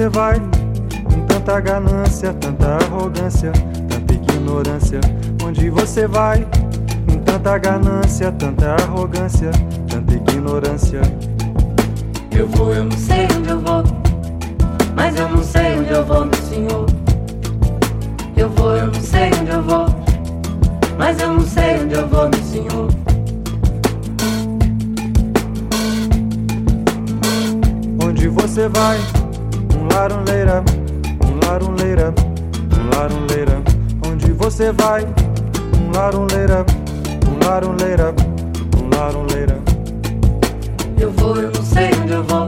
Você 0.00 0.08
vai? 0.08 0.40
Com 1.04 1.26
tanta 1.26 1.60
ganância, 1.60 2.32
tanta 2.32 2.68
arrogância, 2.68 3.52
tanta 3.86 4.14
ignorância. 4.14 5.00
Onde 5.44 5.68
você 5.68 6.06
vai? 6.06 6.46
Com 7.06 7.18
tanta 7.18 7.58
ganância, 7.58 8.32
tanta 8.32 8.76
arrogância, 8.82 9.50
tanta 9.90 10.14
ignorância. 10.14 11.02
Eu 12.34 12.48
vou, 12.48 12.74
eu 12.74 12.84
não 12.84 12.96
sei 12.96 13.26
onde 13.36 13.50
eu 13.50 13.60
vou. 13.60 13.84
Mas 14.96 15.16
eu 15.18 15.28
não 15.28 15.42
sei 15.42 15.78
onde 15.78 15.90
eu 15.90 16.06
vou, 16.06 16.24
meu 16.24 16.42
senhor. 16.44 16.86
Eu 18.38 18.48
vou, 18.48 18.76
eu 18.76 18.86
não 18.86 18.94
sei 18.94 19.30
onde 19.38 19.50
eu 19.50 19.62
vou. 19.62 19.86
Mas 20.96 21.20
eu 21.20 21.34
não 21.34 21.40
sei 21.42 21.78
onde 21.78 21.94
eu 21.94 22.08
vou, 22.08 22.30
meu 22.30 22.42
senhor. 22.42 22.88
Onde 28.02 28.28
você 28.28 28.66
vai? 28.66 29.19
Larunleira, 30.00 30.64
um 31.22 31.46
larunleira, 31.46 32.14
um 32.72 32.96
larunleira. 32.96 33.62
Onde 34.08 34.32
você 34.32 34.72
vai? 34.72 35.02
Um 35.04 35.94
larunleira, 35.94 36.64
um 37.28 37.46
larunleira, 37.46 38.14
um 38.78 38.96
larunleira. 38.96 39.58
Eu 40.98 41.12
vou, 41.12 41.36
eu 41.36 41.52
não 41.52 41.62
sei 41.62 41.90
onde 42.02 42.12
eu 42.14 42.24
vou. 42.24 42.46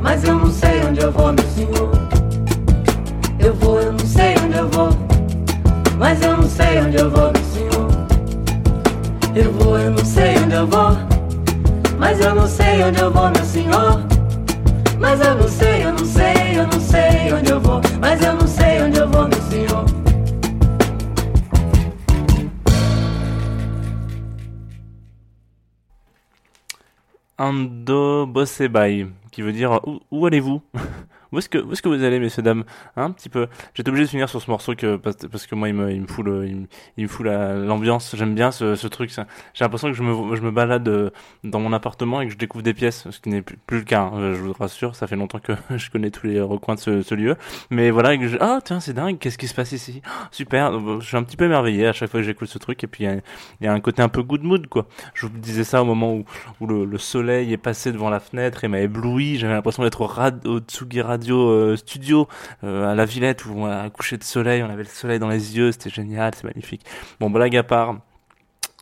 Mas 0.00 0.22
eu 0.22 0.36
não 0.36 0.52
sei 0.52 0.86
onde 0.88 1.00
eu 1.00 1.10
vou, 1.10 1.32
meu 1.32 1.44
senhor. 1.50 1.90
Eu 3.40 3.52
vou, 3.54 3.80
eu 3.80 3.92
não 3.92 4.06
sei 4.06 4.36
onde 4.44 4.56
eu 4.56 4.68
vou. 4.68 4.90
Mas 5.98 6.22
eu 6.22 6.36
não 6.36 6.48
sei 6.48 6.78
onde 6.78 6.96
eu 6.96 7.10
vou, 7.10 7.32
meu 7.32 7.44
senhor. 7.52 7.88
Eu 9.34 9.52
vou, 9.52 9.78
eu 9.80 9.90
não 9.90 10.04
sei 10.04 10.38
onde 10.38 10.54
eu 10.54 10.66
vou. 10.68 10.96
Mas 11.98 12.20
eu 12.20 12.36
não 12.36 12.46
sei 12.46 12.84
onde 12.84 13.00
eu 13.00 13.10
vou, 13.10 13.30
meu 13.30 13.44
senhor. 13.44 14.05
Ando 27.46 28.26
qui 29.30 29.40
veut 29.40 29.52
dire 29.52 29.80
où 30.10 30.26
allez-vous? 30.26 30.62
Où 31.32 31.38
est-ce 31.38 31.48
que, 31.48 31.58
où 31.58 31.72
est-ce 31.72 31.82
que 31.82 31.88
vous 31.88 32.02
allez, 32.02 32.18
messieurs, 32.18 32.42
dames 32.42 32.64
Hein, 32.96 33.04
Un 33.06 33.10
petit 33.10 33.28
peu. 33.28 33.46
J'étais 33.74 33.88
obligé 33.88 34.04
de 34.04 34.10
finir 34.10 34.28
sur 34.28 34.40
ce 34.40 34.50
morceau 34.50 34.74
que, 34.74 34.96
parce, 34.96 35.46
que 35.46 35.54
moi, 35.54 35.68
il 35.68 35.74
me, 35.74 35.90
il 35.92 36.02
me 36.02 36.06
fout 36.06 36.24
le, 36.24 36.46
il 36.46 36.56
me, 36.56 36.66
il 36.96 37.08
l'ambiance. 37.66 38.14
J'aime 38.16 38.34
bien 38.34 38.50
ce, 38.50 38.74
ce 38.74 38.86
truc. 38.86 39.10
J'ai 39.10 39.64
l'impression 39.64 39.88
que 39.88 39.94
je 39.94 40.02
me, 40.02 40.36
je 40.36 40.42
me 40.42 40.50
balade 40.50 40.88
euh, 40.88 41.10
dans 41.44 41.60
mon 41.60 41.72
appartement 41.72 42.20
et 42.20 42.26
que 42.26 42.32
je 42.32 42.38
découvre 42.38 42.62
des 42.62 42.74
pièces, 42.74 43.08
ce 43.10 43.20
qui 43.20 43.28
n'est 43.28 43.42
plus, 43.42 43.78
le 43.78 43.84
cas. 43.84 44.02
hein. 44.02 44.34
Je 44.34 44.40
vous 44.40 44.52
rassure, 44.52 44.94
ça 44.96 45.06
fait 45.06 45.16
longtemps 45.16 45.38
que 45.38 45.52
je 45.76 45.90
connais 45.90 46.10
tous 46.10 46.26
les 46.26 46.40
recoins 46.40 46.74
de 46.74 46.80
ce, 46.80 47.02
ce 47.02 47.14
lieu. 47.14 47.36
Mais 47.70 47.90
voilà, 47.90 48.14
et 48.14 48.18
que 48.18 48.28
je, 48.28 48.36
ah, 48.40 48.60
tiens, 48.64 48.80
c'est 48.80 48.92
dingue, 48.94 49.18
qu'est-ce 49.18 49.38
qui 49.38 49.48
se 49.48 49.54
passe 49.54 49.72
ici? 49.72 50.02
Ah, 50.06 50.28
Super. 50.30 50.70
Donc, 50.72 51.00
Je 51.00 51.06
suis 51.06 51.16
un 51.16 51.22
petit 51.22 51.36
peu 51.36 51.44
émerveillé 51.46 51.86
à 51.86 51.92
chaque 51.92 52.10
fois 52.10 52.20
que 52.20 52.26
j'écoute 52.26 52.48
ce 52.48 52.58
truc. 52.58 52.82
Et 52.84 52.86
puis, 52.86 53.04
il 53.04 53.22
y 53.60 53.64
y, 53.64 53.66
a 53.68 53.72
un 53.72 53.80
côté 53.80 54.02
un 54.02 54.08
peu 54.08 54.22
good 54.22 54.42
mood, 54.42 54.66
quoi. 54.68 54.86
Je 55.14 55.26
vous 55.26 55.36
disais 55.38 55.64
ça 55.64 55.82
au 55.82 55.84
moment 55.84 56.14
où, 56.14 56.24
où 56.60 56.66
le, 56.66 56.84
le 56.84 56.98
soleil 56.98 57.52
est 57.52 57.56
passé 57.56 57.92
devant 57.92 58.10
la 58.10 58.20
fenêtre 58.20 58.64
et 58.64 58.68
m'a 58.68 58.80
ébloui. 58.80 59.38
J'avais 59.38 59.54
l'impression 59.54 59.82
d'être 59.82 60.00
au, 60.02 60.06
rad- 60.06 60.46
au 60.46 60.58
Tsugi 60.60 61.00
Euh, 61.34 61.76
Studio 61.76 62.28
euh, 62.64 62.90
à 62.90 62.94
la 62.94 63.04
Villette 63.04 63.46
où 63.46 63.52
on 63.56 63.66
a 63.66 63.88
couché 63.90 64.16
de 64.16 64.24
soleil, 64.24 64.62
on 64.62 64.70
avait 64.70 64.82
le 64.82 64.88
soleil 64.88 65.18
dans 65.18 65.28
les 65.28 65.56
yeux, 65.56 65.72
c'était 65.72 65.90
génial, 65.90 66.34
c'est 66.34 66.44
magnifique. 66.44 66.84
Bon, 67.20 67.30
blague 67.30 67.56
à 67.56 67.62
part. 67.62 67.96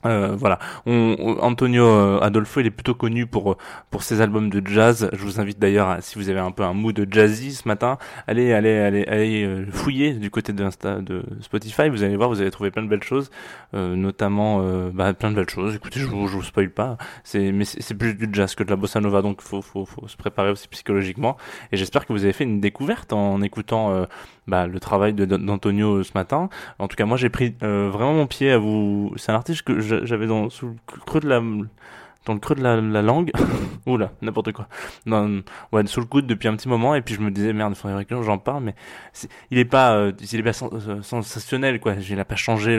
Euh, 0.07 0.35
voilà, 0.37 0.59
on, 0.87 1.17
on- 1.19 1.39
Antonio 1.41 1.87
euh, 1.87 2.19
Adolfo, 2.21 2.61
il 2.61 2.67
est 2.67 2.71
plutôt 2.71 2.95
connu 2.95 3.27
pour 3.27 3.57
pour 3.91 4.03
ses 4.03 4.21
albums 4.21 4.51
de 4.51 4.63
jazz. 4.67 5.09
Je 5.13 5.23
vous 5.25 5.41
invite 5.41 5.59
d'ailleurs, 5.59 5.97
si 6.01 6.19
vous 6.19 6.29
avez 6.29 6.41
un 6.41 6.51
peu 6.51 6.63
un 6.63 6.73
mood 6.75 7.07
jazzy 7.11 7.53
ce 7.55 7.67
matin, 7.69 7.99
allez 8.27 8.53
allez 8.53 8.77
allez 8.79 9.05
allez 9.07 9.45
euh, 9.45 9.67
fouiller 9.71 10.13
du 10.15 10.31
côté 10.31 10.53
de, 10.53 10.63
Insta, 10.65 11.01
de 11.01 11.23
Spotify. 11.41 11.89
Vous 11.89 12.03
allez 12.03 12.17
voir, 12.17 12.29
vous 12.29 12.41
allez 12.41 12.51
trouver 12.51 12.71
plein 12.71 12.83
de 12.83 12.89
belles 12.89 13.03
choses, 13.03 13.31
euh, 13.75 13.97
notamment 13.97 14.61
euh, 14.63 14.91
bah, 14.93 15.15
plein 15.15 15.31
de 15.31 15.37
belles 15.37 15.49
choses. 15.51 15.75
Écoutez, 15.75 16.01
je 16.01 16.07
vous 16.07 16.27
je 16.29 16.37
vous 16.37 16.43
spoil 16.43 16.71
pas. 16.71 16.97
C'est 17.25 17.53
mais 17.53 17.65
c'est 17.65 17.95
plus 17.95 18.15
du 18.15 18.29
jazz 18.33 18.55
que 18.55 18.63
de 18.65 18.71
la 18.71 18.77
bossa 18.77 19.01
nova, 19.01 19.23
donc 19.23 19.41
faut 19.41 19.63
faut 19.63 19.85
faut 19.87 20.07
se 20.09 20.17
préparer 20.17 20.51
aussi 20.51 20.69
psychologiquement. 20.69 21.37
Et 21.73 21.77
j'espère 21.77 22.07
que 22.07 22.13
vous 22.13 22.25
avez 22.25 22.33
fait 22.33 22.45
une 22.45 22.61
découverte 22.61 23.13
en 23.13 23.41
écoutant 23.43 23.93
euh, 23.93 24.05
bah, 24.47 24.67
le 24.67 24.79
travail 24.81 25.15
d'Antonio 25.15 26.03
ce 26.03 26.11
matin. 26.15 26.49
En 26.79 26.89
tout 26.89 26.97
cas, 26.97 27.07
moi, 27.07 27.17
j'ai 27.17 27.31
pris 27.31 27.55
euh, 27.63 27.89
vraiment 27.93 28.13
mon 28.13 28.27
pied 28.27 28.51
à 28.51 28.59
vous. 28.59 29.13
C'est 29.17 29.33
un 29.33 29.37
artiste 29.37 29.63
que 29.63 29.81
j'a- 29.81 29.94
j'avais 30.05 30.27
dans 30.27 30.51
sous 30.51 30.69
le 30.69 30.75
creux 31.07 31.21
de 31.21 31.29
la 31.29 31.41
dans 32.27 32.33
le 32.33 32.41
creux 32.41 32.55
de 32.55 32.63
la, 32.63 32.81
la 32.81 33.03
langue. 33.03 33.31
Oula, 33.87 34.13
n'importe 34.23 34.53
quoi. 34.53 34.67
Dans, 35.05 35.43
ouais, 35.73 35.87
sous 35.87 36.01
le 36.01 36.07
coude 36.07 36.27
depuis 36.27 36.49
un 36.49 36.57
petit 36.57 36.69
moment. 36.69 36.95
Et 36.95 37.03
puis 37.03 37.15
je 37.15 37.21
me 37.21 37.31
disais 37.31 37.53
merde, 37.53 37.75
il 37.77 37.79
faudrait 37.79 38.07
que 38.07 38.23
j'en 38.23 38.39
parle. 38.39 38.63
Mais 38.65 38.75
il 39.51 39.59
est 39.59 39.67
pas, 39.67 39.95
euh, 39.95 40.13
il 40.33 40.41
est 40.41 40.43
pas 40.43 40.65
euh, 40.73 41.03
sensationnel 41.03 41.81
quoi. 41.81 41.95
Il 41.95 42.19
a 42.19 42.25
pas 42.25 42.37
changé 42.37 42.79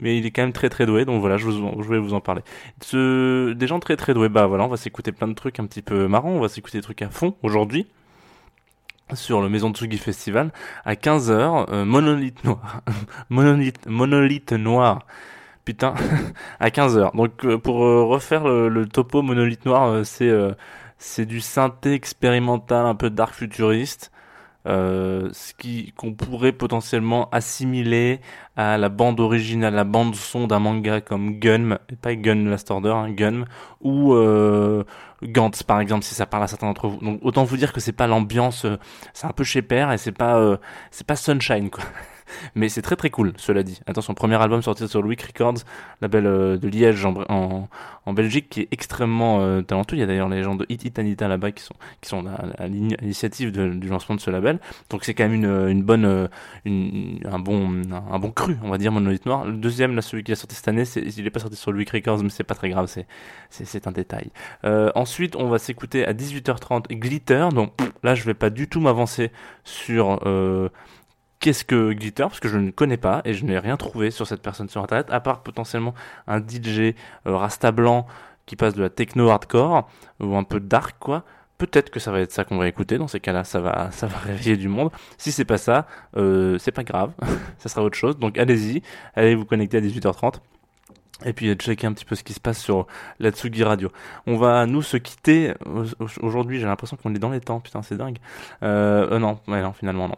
mais 0.00 0.16
il 0.16 0.26
est 0.26 0.30
quand 0.30 0.42
même 0.42 0.52
très 0.52 0.68
très 0.68 0.86
doué. 0.86 1.04
Donc 1.04 1.20
voilà, 1.20 1.36
je, 1.36 1.46
vous, 1.46 1.82
je 1.82 1.88
vais 1.88 1.98
vous 1.98 2.14
en 2.14 2.20
parler. 2.20 2.42
Des 2.92 3.66
gens 3.66 3.80
très 3.80 3.96
très 3.96 4.14
doués. 4.14 4.28
Bah 4.28 4.46
voilà, 4.46 4.64
on 4.64 4.68
va 4.68 4.76
s'écouter 4.76 5.12
plein 5.12 5.28
de 5.28 5.34
trucs 5.34 5.58
un 5.58 5.66
petit 5.66 5.82
peu 5.82 6.06
marrants. 6.06 6.30
On 6.30 6.40
va 6.40 6.48
s'écouter 6.48 6.78
des 6.78 6.82
trucs 6.82 7.02
à 7.02 7.10
fond 7.10 7.34
aujourd'hui 7.42 7.88
sur 9.14 9.40
le 9.40 9.48
Maison 9.48 9.72
Tsugi 9.72 9.98
Festival 9.98 10.52
à 10.84 10.94
15h, 10.94 11.66
euh, 11.70 11.84
monolithe 11.84 12.44
noir. 12.44 12.82
monolithe, 13.30 13.86
monolithe 13.86 14.52
noir. 14.52 15.06
Putain, 15.68 15.92
à 16.60 16.70
15h. 16.70 17.14
Donc 17.14 17.44
euh, 17.44 17.58
pour 17.58 17.84
euh, 17.84 18.02
refaire 18.02 18.48
le, 18.48 18.86
topo 18.86 19.20
monolithe 19.20 19.66
noir, 19.66 19.84
euh, 19.90 20.02
c'est 20.02 20.32
c'est 20.96 21.26
du 21.26 21.42
synthé 21.42 21.92
expérimental 21.92 22.86
un 22.86 22.94
peu 22.94 23.10
dark 23.10 23.34
futuriste. 23.34 24.10
Ce 24.64 25.52
qui 25.58 25.92
qu'on 25.94 26.14
pourrait 26.14 26.52
potentiellement 26.52 27.28
assimiler 27.32 28.20
à 28.56 28.78
la 28.78 28.88
bande 28.88 29.20
originale, 29.20 29.74
la 29.74 29.84
bande 29.84 30.14
son 30.14 30.46
d'un 30.46 30.58
manga 30.58 31.02
comme 31.02 31.38
Gun, 31.38 31.76
pas 32.00 32.14
Gun 32.14 32.48
Last 32.48 32.70
Order, 32.70 32.92
hein, 32.92 33.10
Gun, 33.10 33.44
ou 33.82 34.14
Gantz 35.22 35.62
par 35.64 35.80
exemple, 35.80 36.04
si 36.04 36.14
ça 36.14 36.24
parle 36.24 36.44
à 36.44 36.46
certains 36.46 36.68
d'entre 36.68 36.88
vous. 36.88 36.96
Donc 37.04 37.20
autant 37.20 37.44
vous 37.44 37.58
dire 37.58 37.74
que 37.74 37.80
c'est 37.80 37.92
pas 37.92 38.06
l'ambiance, 38.06 38.64
c'est 39.12 39.26
un 39.26 39.32
peu 39.32 39.44
chez 39.44 39.60
père 39.60 39.92
et 39.92 39.98
c'est 39.98 40.12
pas 40.12 40.58
c'est 40.90 41.06
pas 41.06 41.16
Sunshine 41.16 41.68
quoi. 41.68 41.84
Mais 42.54 42.68
c'est 42.68 42.82
très 42.82 42.96
très 42.96 43.10
cool, 43.10 43.32
cela 43.36 43.62
dit. 43.62 43.80
Attention, 43.86 44.14
premier 44.14 44.40
album 44.40 44.62
sorti 44.62 44.86
sur 44.88 45.02
Louis 45.02 45.16
Records, 45.16 45.58
label 46.00 46.26
euh, 46.26 46.56
de 46.56 46.68
Liège 46.68 47.04
en, 47.04 47.68
en, 48.06 48.12
Belgique, 48.12 48.48
qui 48.48 48.62
est 48.62 48.68
extrêmement 48.70 49.40
euh, 49.40 49.62
talentueux. 49.62 49.96
Il 49.96 50.00
y 50.00 50.02
a 50.02 50.06
d'ailleurs 50.06 50.28
les 50.28 50.42
gens 50.42 50.54
de 50.54 50.66
Hit 50.68 50.84
It 50.84 50.98
Anita 50.98 51.28
là-bas 51.28 51.52
qui 51.52 51.62
sont, 51.62 51.74
qui 52.00 52.08
sont 52.08 52.24
à, 52.26 52.66
l'initiative 52.66 53.52
du 53.52 53.88
lancement 53.88 54.16
de 54.16 54.20
ce 54.20 54.30
label. 54.30 54.58
Donc 54.90 55.04
c'est 55.04 55.14
quand 55.14 55.24
même 55.24 55.34
une, 55.34 55.68
une 55.68 55.82
bonne, 55.82 56.04
euh, 56.04 56.28
une, 56.64 57.20
un, 57.30 57.38
bon, 57.38 57.82
un, 58.10 58.18
bon 58.18 58.30
cru, 58.30 58.56
on 58.62 58.70
va 58.70 58.78
dire, 58.78 58.92
Monolith 58.92 59.26
Noir. 59.26 59.44
Le 59.44 59.52
deuxième, 59.52 59.94
là, 59.94 60.02
celui 60.02 60.24
qui 60.24 60.32
a 60.32 60.36
sorti 60.36 60.56
cette 60.56 60.68
année, 60.68 60.84
il 60.96 61.24
n'est 61.24 61.30
pas 61.30 61.40
sorti 61.40 61.56
sur 61.56 61.72
Louis 61.72 61.86
Records, 61.90 62.22
mais 62.22 62.30
c'est 62.30 62.44
pas 62.44 62.54
très 62.54 62.70
grave, 62.70 62.86
c'est, 63.50 63.86
un 63.86 63.92
détail. 63.92 64.30
Ensuite, 64.94 65.36
on 65.36 65.48
va 65.48 65.58
s'écouter 65.58 66.06
à 66.06 66.12
18h30 66.12 66.88
Glitter. 66.88 67.48
Donc 67.52 67.72
là, 68.02 68.14
je 68.14 68.24
vais 68.24 68.34
pas 68.34 68.50
du 68.50 68.68
tout 68.68 68.80
m'avancer 68.80 69.30
sur 69.64 70.20
qu'est-ce 71.40 71.64
que 71.64 71.92
Glitter 71.92 72.24
parce 72.24 72.40
que 72.40 72.48
je 72.48 72.58
ne 72.58 72.70
connais 72.70 72.96
pas 72.96 73.22
et 73.24 73.34
je 73.34 73.44
n'ai 73.44 73.58
rien 73.58 73.76
trouvé 73.76 74.10
sur 74.10 74.26
cette 74.26 74.42
personne 74.42 74.68
sur 74.68 74.82
internet 74.82 75.06
à 75.10 75.20
part 75.20 75.42
potentiellement 75.42 75.94
un 76.26 76.38
DJ 76.40 76.78
euh, 76.78 77.36
rasta 77.36 77.72
blanc 77.72 78.06
qui 78.46 78.56
passe 78.56 78.74
de 78.74 78.82
la 78.82 78.90
techno 78.90 79.28
hardcore 79.28 79.88
ou 80.20 80.36
un 80.36 80.44
peu 80.44 80.60
dark 80.60 80.96
quoi. 80.98 81.24
Peut-être 81.58 81.90
que 81.90 81.98
ça 81.98 82.12
va 82.12 82.20
être 82.20 82.30
ça 82.30 82.44
qu'on 82.44 82.56
va 82.56 82.68
écouter. 82.68 82.98
Dans 82.98 83.08
ces 83.08 83.18
cas-là, 83.18 83.42
ça 83.42 83.58
va, 83.58 83.90
ça 83.90 84.06
va 84.06 84.16
réveiller 84.18 84.56
du 84.56 84.68
monde. 84.68 84.92
Si 85.16 85.32
c'est 85.32 85.44
pas 85.44 85.58
ça, 85.58 85.88
euh, 86.16 86.56
c'est 86.58 86.70
pas 86.70 86.84
grave. 86.84 87.12
ça 87.58 87.68
sera 87.68 87.82
autre 87.82 87.98
chose. 87.98 88.16
Donc 88.16 88.38
allez-y, 88.38 88.82
allez 89.16 89.34
vous 89.34 89.44
connecter 89.44 89.78
à 89.78 89.80
18h30 89.80 90.34
et 91.24 91.32
puis 91.32 91.52
checker 91.54 91.86
un 91.86 91.92
petit 91.92 92.04
peu 92.04 92.14
ce 92.14 92.22
qui 92.22 92.32
se 92.32 92.40
passe 92.40 92.58
sur 92.58 92.86
la 93.18 93.30
Tsugi 93.30 93.64
Radio. 93.64 93.90
On 94.26 94.36
va 94.36 94.66
nous 94.66 94.82
se 94.82 94.96
quitter 94.96 95.54
aujourd'hui. 96.20 96.60
J'ai 96.60 96.66
l'impression 96.66 96.96
qu'on 96.96 97.14
est 97.14 97.18
dans 97.18 97.30
les 97.30 97.40
temps. 97.40 97.60
Putain, 97.60 97.82
c'est 97.82 97.96
dingue. 97.96 98.18
Euh, 98.62 99.08
euh 99.10 99.18
non, 99.18 99.40
ouais, 99.48 99.60
non, 99.62 99.72
finalement 99.72 100.08
non. 100.08 100.14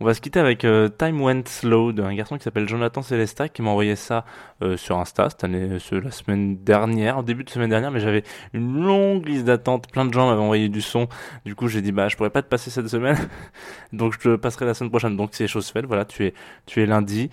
On 0.00 0.04
va 0.04 0.12
se 0.12 0.20
quitter 0.20 0.40
avec 0.40 0.64
euh, 0.64 0.88
Time 0.88 1.20
Went 1.22 1.44
Slow 1.46 1.92
d'un 1.92 2.14
garçon 2.14 2.36
qui 2.36 2.44
s'appelle 2.44 2.68
Jonathan 2.68 3.02
Celesta 3.02 3.48
qui 3.48 3.62
m'a 3.62 3.70
envoyé 3.70 3.96
ça 3.96 4.24
euh, 4.62 4.76
sur 4.76 4.98
Insta 4.98 5.30
cette 5.30 5.44
année, 5.44 5.78
la 5.90 6.10
semaine 6.10 6.56
dernière, 6.62 7.22
début 7.22 7.44
de 7.44 7.50
semaine 7.50 7.70
dernière. 7.70 7.90
Mais 7.90 8.00
j'avais 8.00 8.22
une 8.52 8.84
longue 8.84 9.26
liste 9.26 9.46
d'attente. 9.46 9.90
Plein 9.90 10.04
de 10.04 10.12
gens 10.12 10.28
m'avaient 10.28 10.42
envoyé 10.42 10.68
du 10.68 10.82
son. 10.82 11.08
Du 11.46 11.54
coup, 11.54 11.68
j'ai 11.68 11.80
dit 11.80 11.92
bah 11.92 12.08
je 12.08 12.16
pourrais 12.16 12.30
pas 12.30 12.42
te 12.42 12.48
passer 12.48 12.70
cette 12.70 12.88
semaine, 12.88 13.16
donc 13.94 14.12
je 14.12 14.18
te 14.18 14.36
passerai 14.36 14.66
la 14.66 14.74
semaine 14.74 14.90
prochaine. 14.90 15.16
Donc 15.16 15.30
c'est 15.32 15.46
chose 15.46 15.68
faite. 15.68 15.86
Voilà, 15.86 16.04
tu 16.04 16.26
es 16.26 16.34
tu 16.66 16.82
es 16.82 16.86
lundi, 16.86 17.30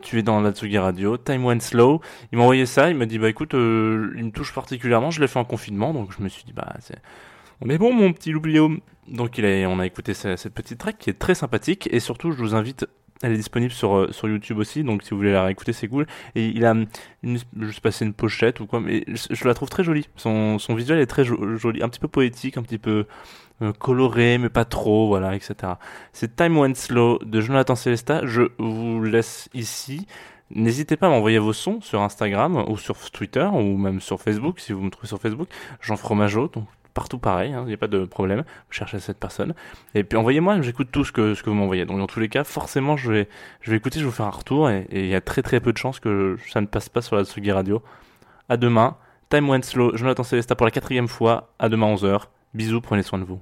tu 0.00 0.18
es 0.18 0.22
dans 0.22 0.40
la 0.40 0.52
Tsugi 0.52 0.78
Radio. 0.78 1.18
Time 1.18 1.44
Went 1.44 1.60
Slow. 1.60 2.00
Il 2.32 2.38
m'a 2.38 2.44
envoyé 2.44 2.61
ça, 2.66 2.90
il 2.90 2.96
m'a 2.96 3.06
dit 3.06 3.18
bah 3.18 3.28
écoute, 3.28 3.54
euh, 3.54 4.12
il 4.16 4.24
me 4.24 4.30
touche 4.30 4.52
particulièrement, 4.52 5.10
je 5.10 5.20
l'ai 5.20 5.28
fait 5.28 5.38
en 5.38 5.44
confinement, 5.44 5.92
donc 5.92 6.10
je 6.16 6.22
me 6.22 6.28
suis 6.28 6.44
dit 6.44 6.52
bah 6.52 6.74
c'est... 6.80 6.98
on 7.60 7.66
bon 7.76 7.92
mon 7.92 8.12
petit 8.12 8.32
Loubliot. 8.32 8.70
Donc 9.08 9.36
il 9.38 9.44
a, 9.44 9.68
on 9.68 9.80
a 9.80 9.86
écouté 9.86 10.14
cette 10.14 10.54
petite 10.54 10.78
track 10.78 10.96
qui 10.98 11.10
est 11.10 11.18
très 11.18 11.34
sympathique 11.34 11.88
et 11.90 11.98
surtout 11.98 12.30
je 12.30 12.38
vous 12.38 12.54
invite 12.54 12.86
elle 13.22 13.32
est 13.32 13.36
disponible 13.36 13.72
sur, 13.72 13.96
euh, 13.96 14.12
sur 14.12 14.28
YouTube 14.28 14.58
aussi, 14.58 14.82
donc 14.82 15.02
si 15.02 15.10
vous 15.10 15.16
voulez 15.16 15.32
la 15.32 15.44
réécouter, 15.44 15.72
c'est 15.72 15.88
cool. 15.88 16.06
Et 16.34 16.46
il 16.48 16.64
a, 16.66 16.74
une, 17.22 17.38
je 17.60 18.04
une 18.04 18.12
pochette 18.12 18.60
ou 18.60 18.66
quoi, 18.66 18.80
mais 18.80 19.04
je, 19.06 19.46
la 19.46 19.54
trouve 19.54 19.68
très 19.68 19.84
jolie. 19.84 20.08
Son, 20.16 20.58
son 20.58 20.74
visuel 20.74 20.98
est 20.98 21.06
très 21.06 21.24
joli, 21.24 21.82
un 21.82 21.88
petit 21.88 22.00
peu 22.00 22.08
poétique, 22.08 22.56
un 22.56 22.62
petit 22.62 22.78
peu 22.78 23.06
euh, 23.62 23.72
coloré, 23.72 24.38
mais 24.38 24.48
pas 24.48 24.64
trop, 24.64 25.06
voilà, 25.06 25.36
etc. 25.36 25.54
C'est 26.12 26.34
Time 26.34 26.58
Went 26.58 26.74
Slow 26.74 27.20
de 27.24 27.40
Jonathan 27.40 27.76
Celesta. 27.76 28.26
Je 28.26 28.42
vous 28.58 29.02
laisse 29.02 29.48
ici. 29.54 30.06
N'hésitez 30.54 30.96
pas 30.96 31.06
à 31.06 31.10
m'envoyer 31.10 31.38
vos 31.38 31.52
sons 31.52 31.80
sur 31.80 32.02
Instagram 32.02 32.64
ou 32.68 32.76
sur 32.76 32.96
Twitter 33.10 33.48
ou 33.52 33.76
même 33.76 34.00
sur 34.00 34.20
Facebook 34.20 34.60
si 34.60 34.72
vous 34.72 34.82
me 34.82 34.90
trouvez 34.90 35.08
sur 35.08 35.18
Facebook. 35.18 35.48
Jean 35.80 35.96
Fromageau, 35.96 36.48
donc 36.48 36.66
partout 36.92 37.18
pareil, 37.18 37.50
il 37.50 37.54
hein, 37.54 37.64
n'y 37.64 37.72
a 37.72 37.78
pas 37.78 37.88
de 37.88 38.04
problème. 38.04 38.40
Vous 38.40 38.72
cherchez 38.72 39.00
cette 39.00 39.18
personne. 39.18 39.54
Et 39.94 40.04
puis 40.04 40.18
envoyez-moi, 40.18 40.60
j'écoute 40.60 40.88
tout 40.92 41.04
ce 41.04 41.12
que, 41.12 41.34
ce 41.34 41.42
que 41.42 41.50
vous 41.50 41.56
m'envoyez. 41.56 41.86
Donc 41.86 41.98
dans 41.98 42.06
tous 42.06 42.20
les 42.20 42.28
cas, 42.28 42.44
forcément, 42.44 42.96
je 42.96 43.10
vais, 43.10 43.28
je 43.60 43.70
vais 43.70 43.76
écouter, 43.76 43.98
je 43.98 44.04
vais 44.04 44.10
vous 44.10 44.16
faire 44.16 44.26
un 44.26 44.30
retour. 44.30 44.68
Et 44.70 44.86
il 44.92 45.06
y 45.06 45.14
a 45.14 45.20
très 45.20 45.42
très 45.42 45.60
peu 45.60 45.72
de 45.72 45.78
chances 45.78 46.00
que 46.00 46.36
ça 46.52 46.60
ne 46.60 46.66
passe 46.66 46.88
pas 46.88 47.00
sur 47.00 47.16
la 47.16 47.24
Sugi 47.24 47.52
Radio. 47.52 47.82
À 48.48 48.56
demain. 48.56 48.96
Time 49.30 49.48
went 49.48 49.62
slow. 49.62 49.96
Jonathan 49.96 50.22
Célesta 50.22 50.54
pour 50.54 50.66
la 50.66 50.70
quatrième 50.70 51.08
fois. 51.08 51.54
À 51.58 51.68
demain 51.68 51.94
11h. 51.94 52.24
Bisous, 52.52 52.82
prenez 52.82 53.02
soin 53.02 53.18
de 53.18 53.24
vous. 53.24 53.40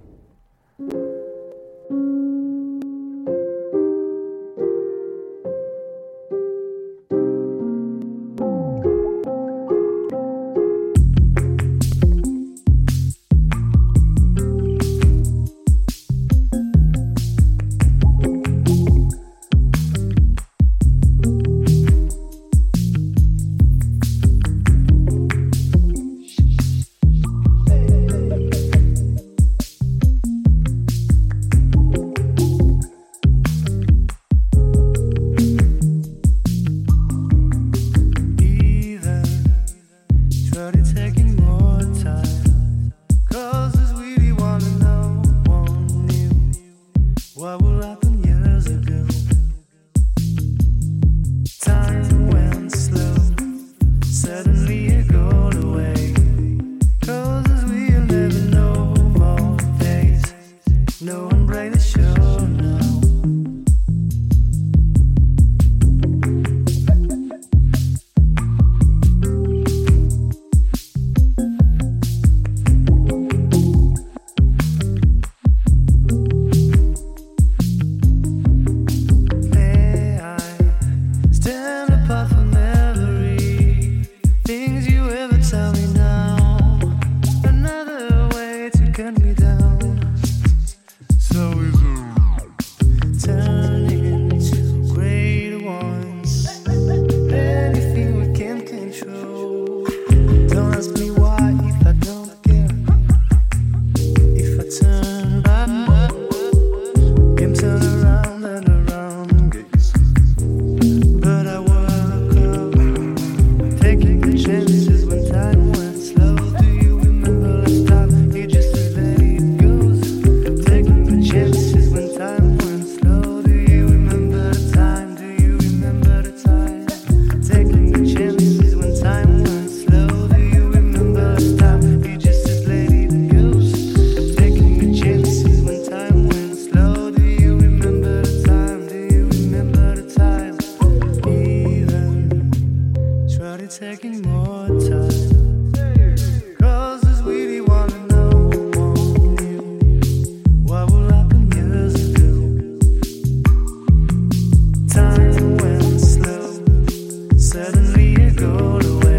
Go 158.40 158.46
away. 158.48 159.09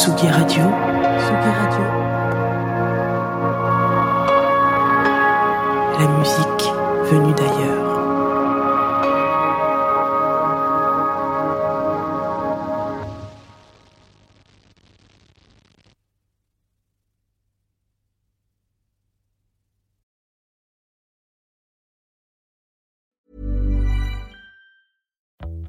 Tsugi 0.00 0.28
Radio. 0.28 0.64
Tsugi 1.18 1.50
Radio. 1.60 1.86
La 5.98 6.08
musique 6.16 6.64
venue 7.10 7.34
d'ailleurs. 7.34 7.80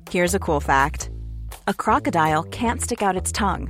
Here's 0.10 0.34
a 0.34 0.40
cool 0.40 0.62
fact 0.62 1.10
a 1.68 1.74
crocodile 1.74 2.44
can't 2.44 2.82
stick 2.82 3.02
out 3.02 3.18
its 3.18 3.32
tongue. 3.32 3.70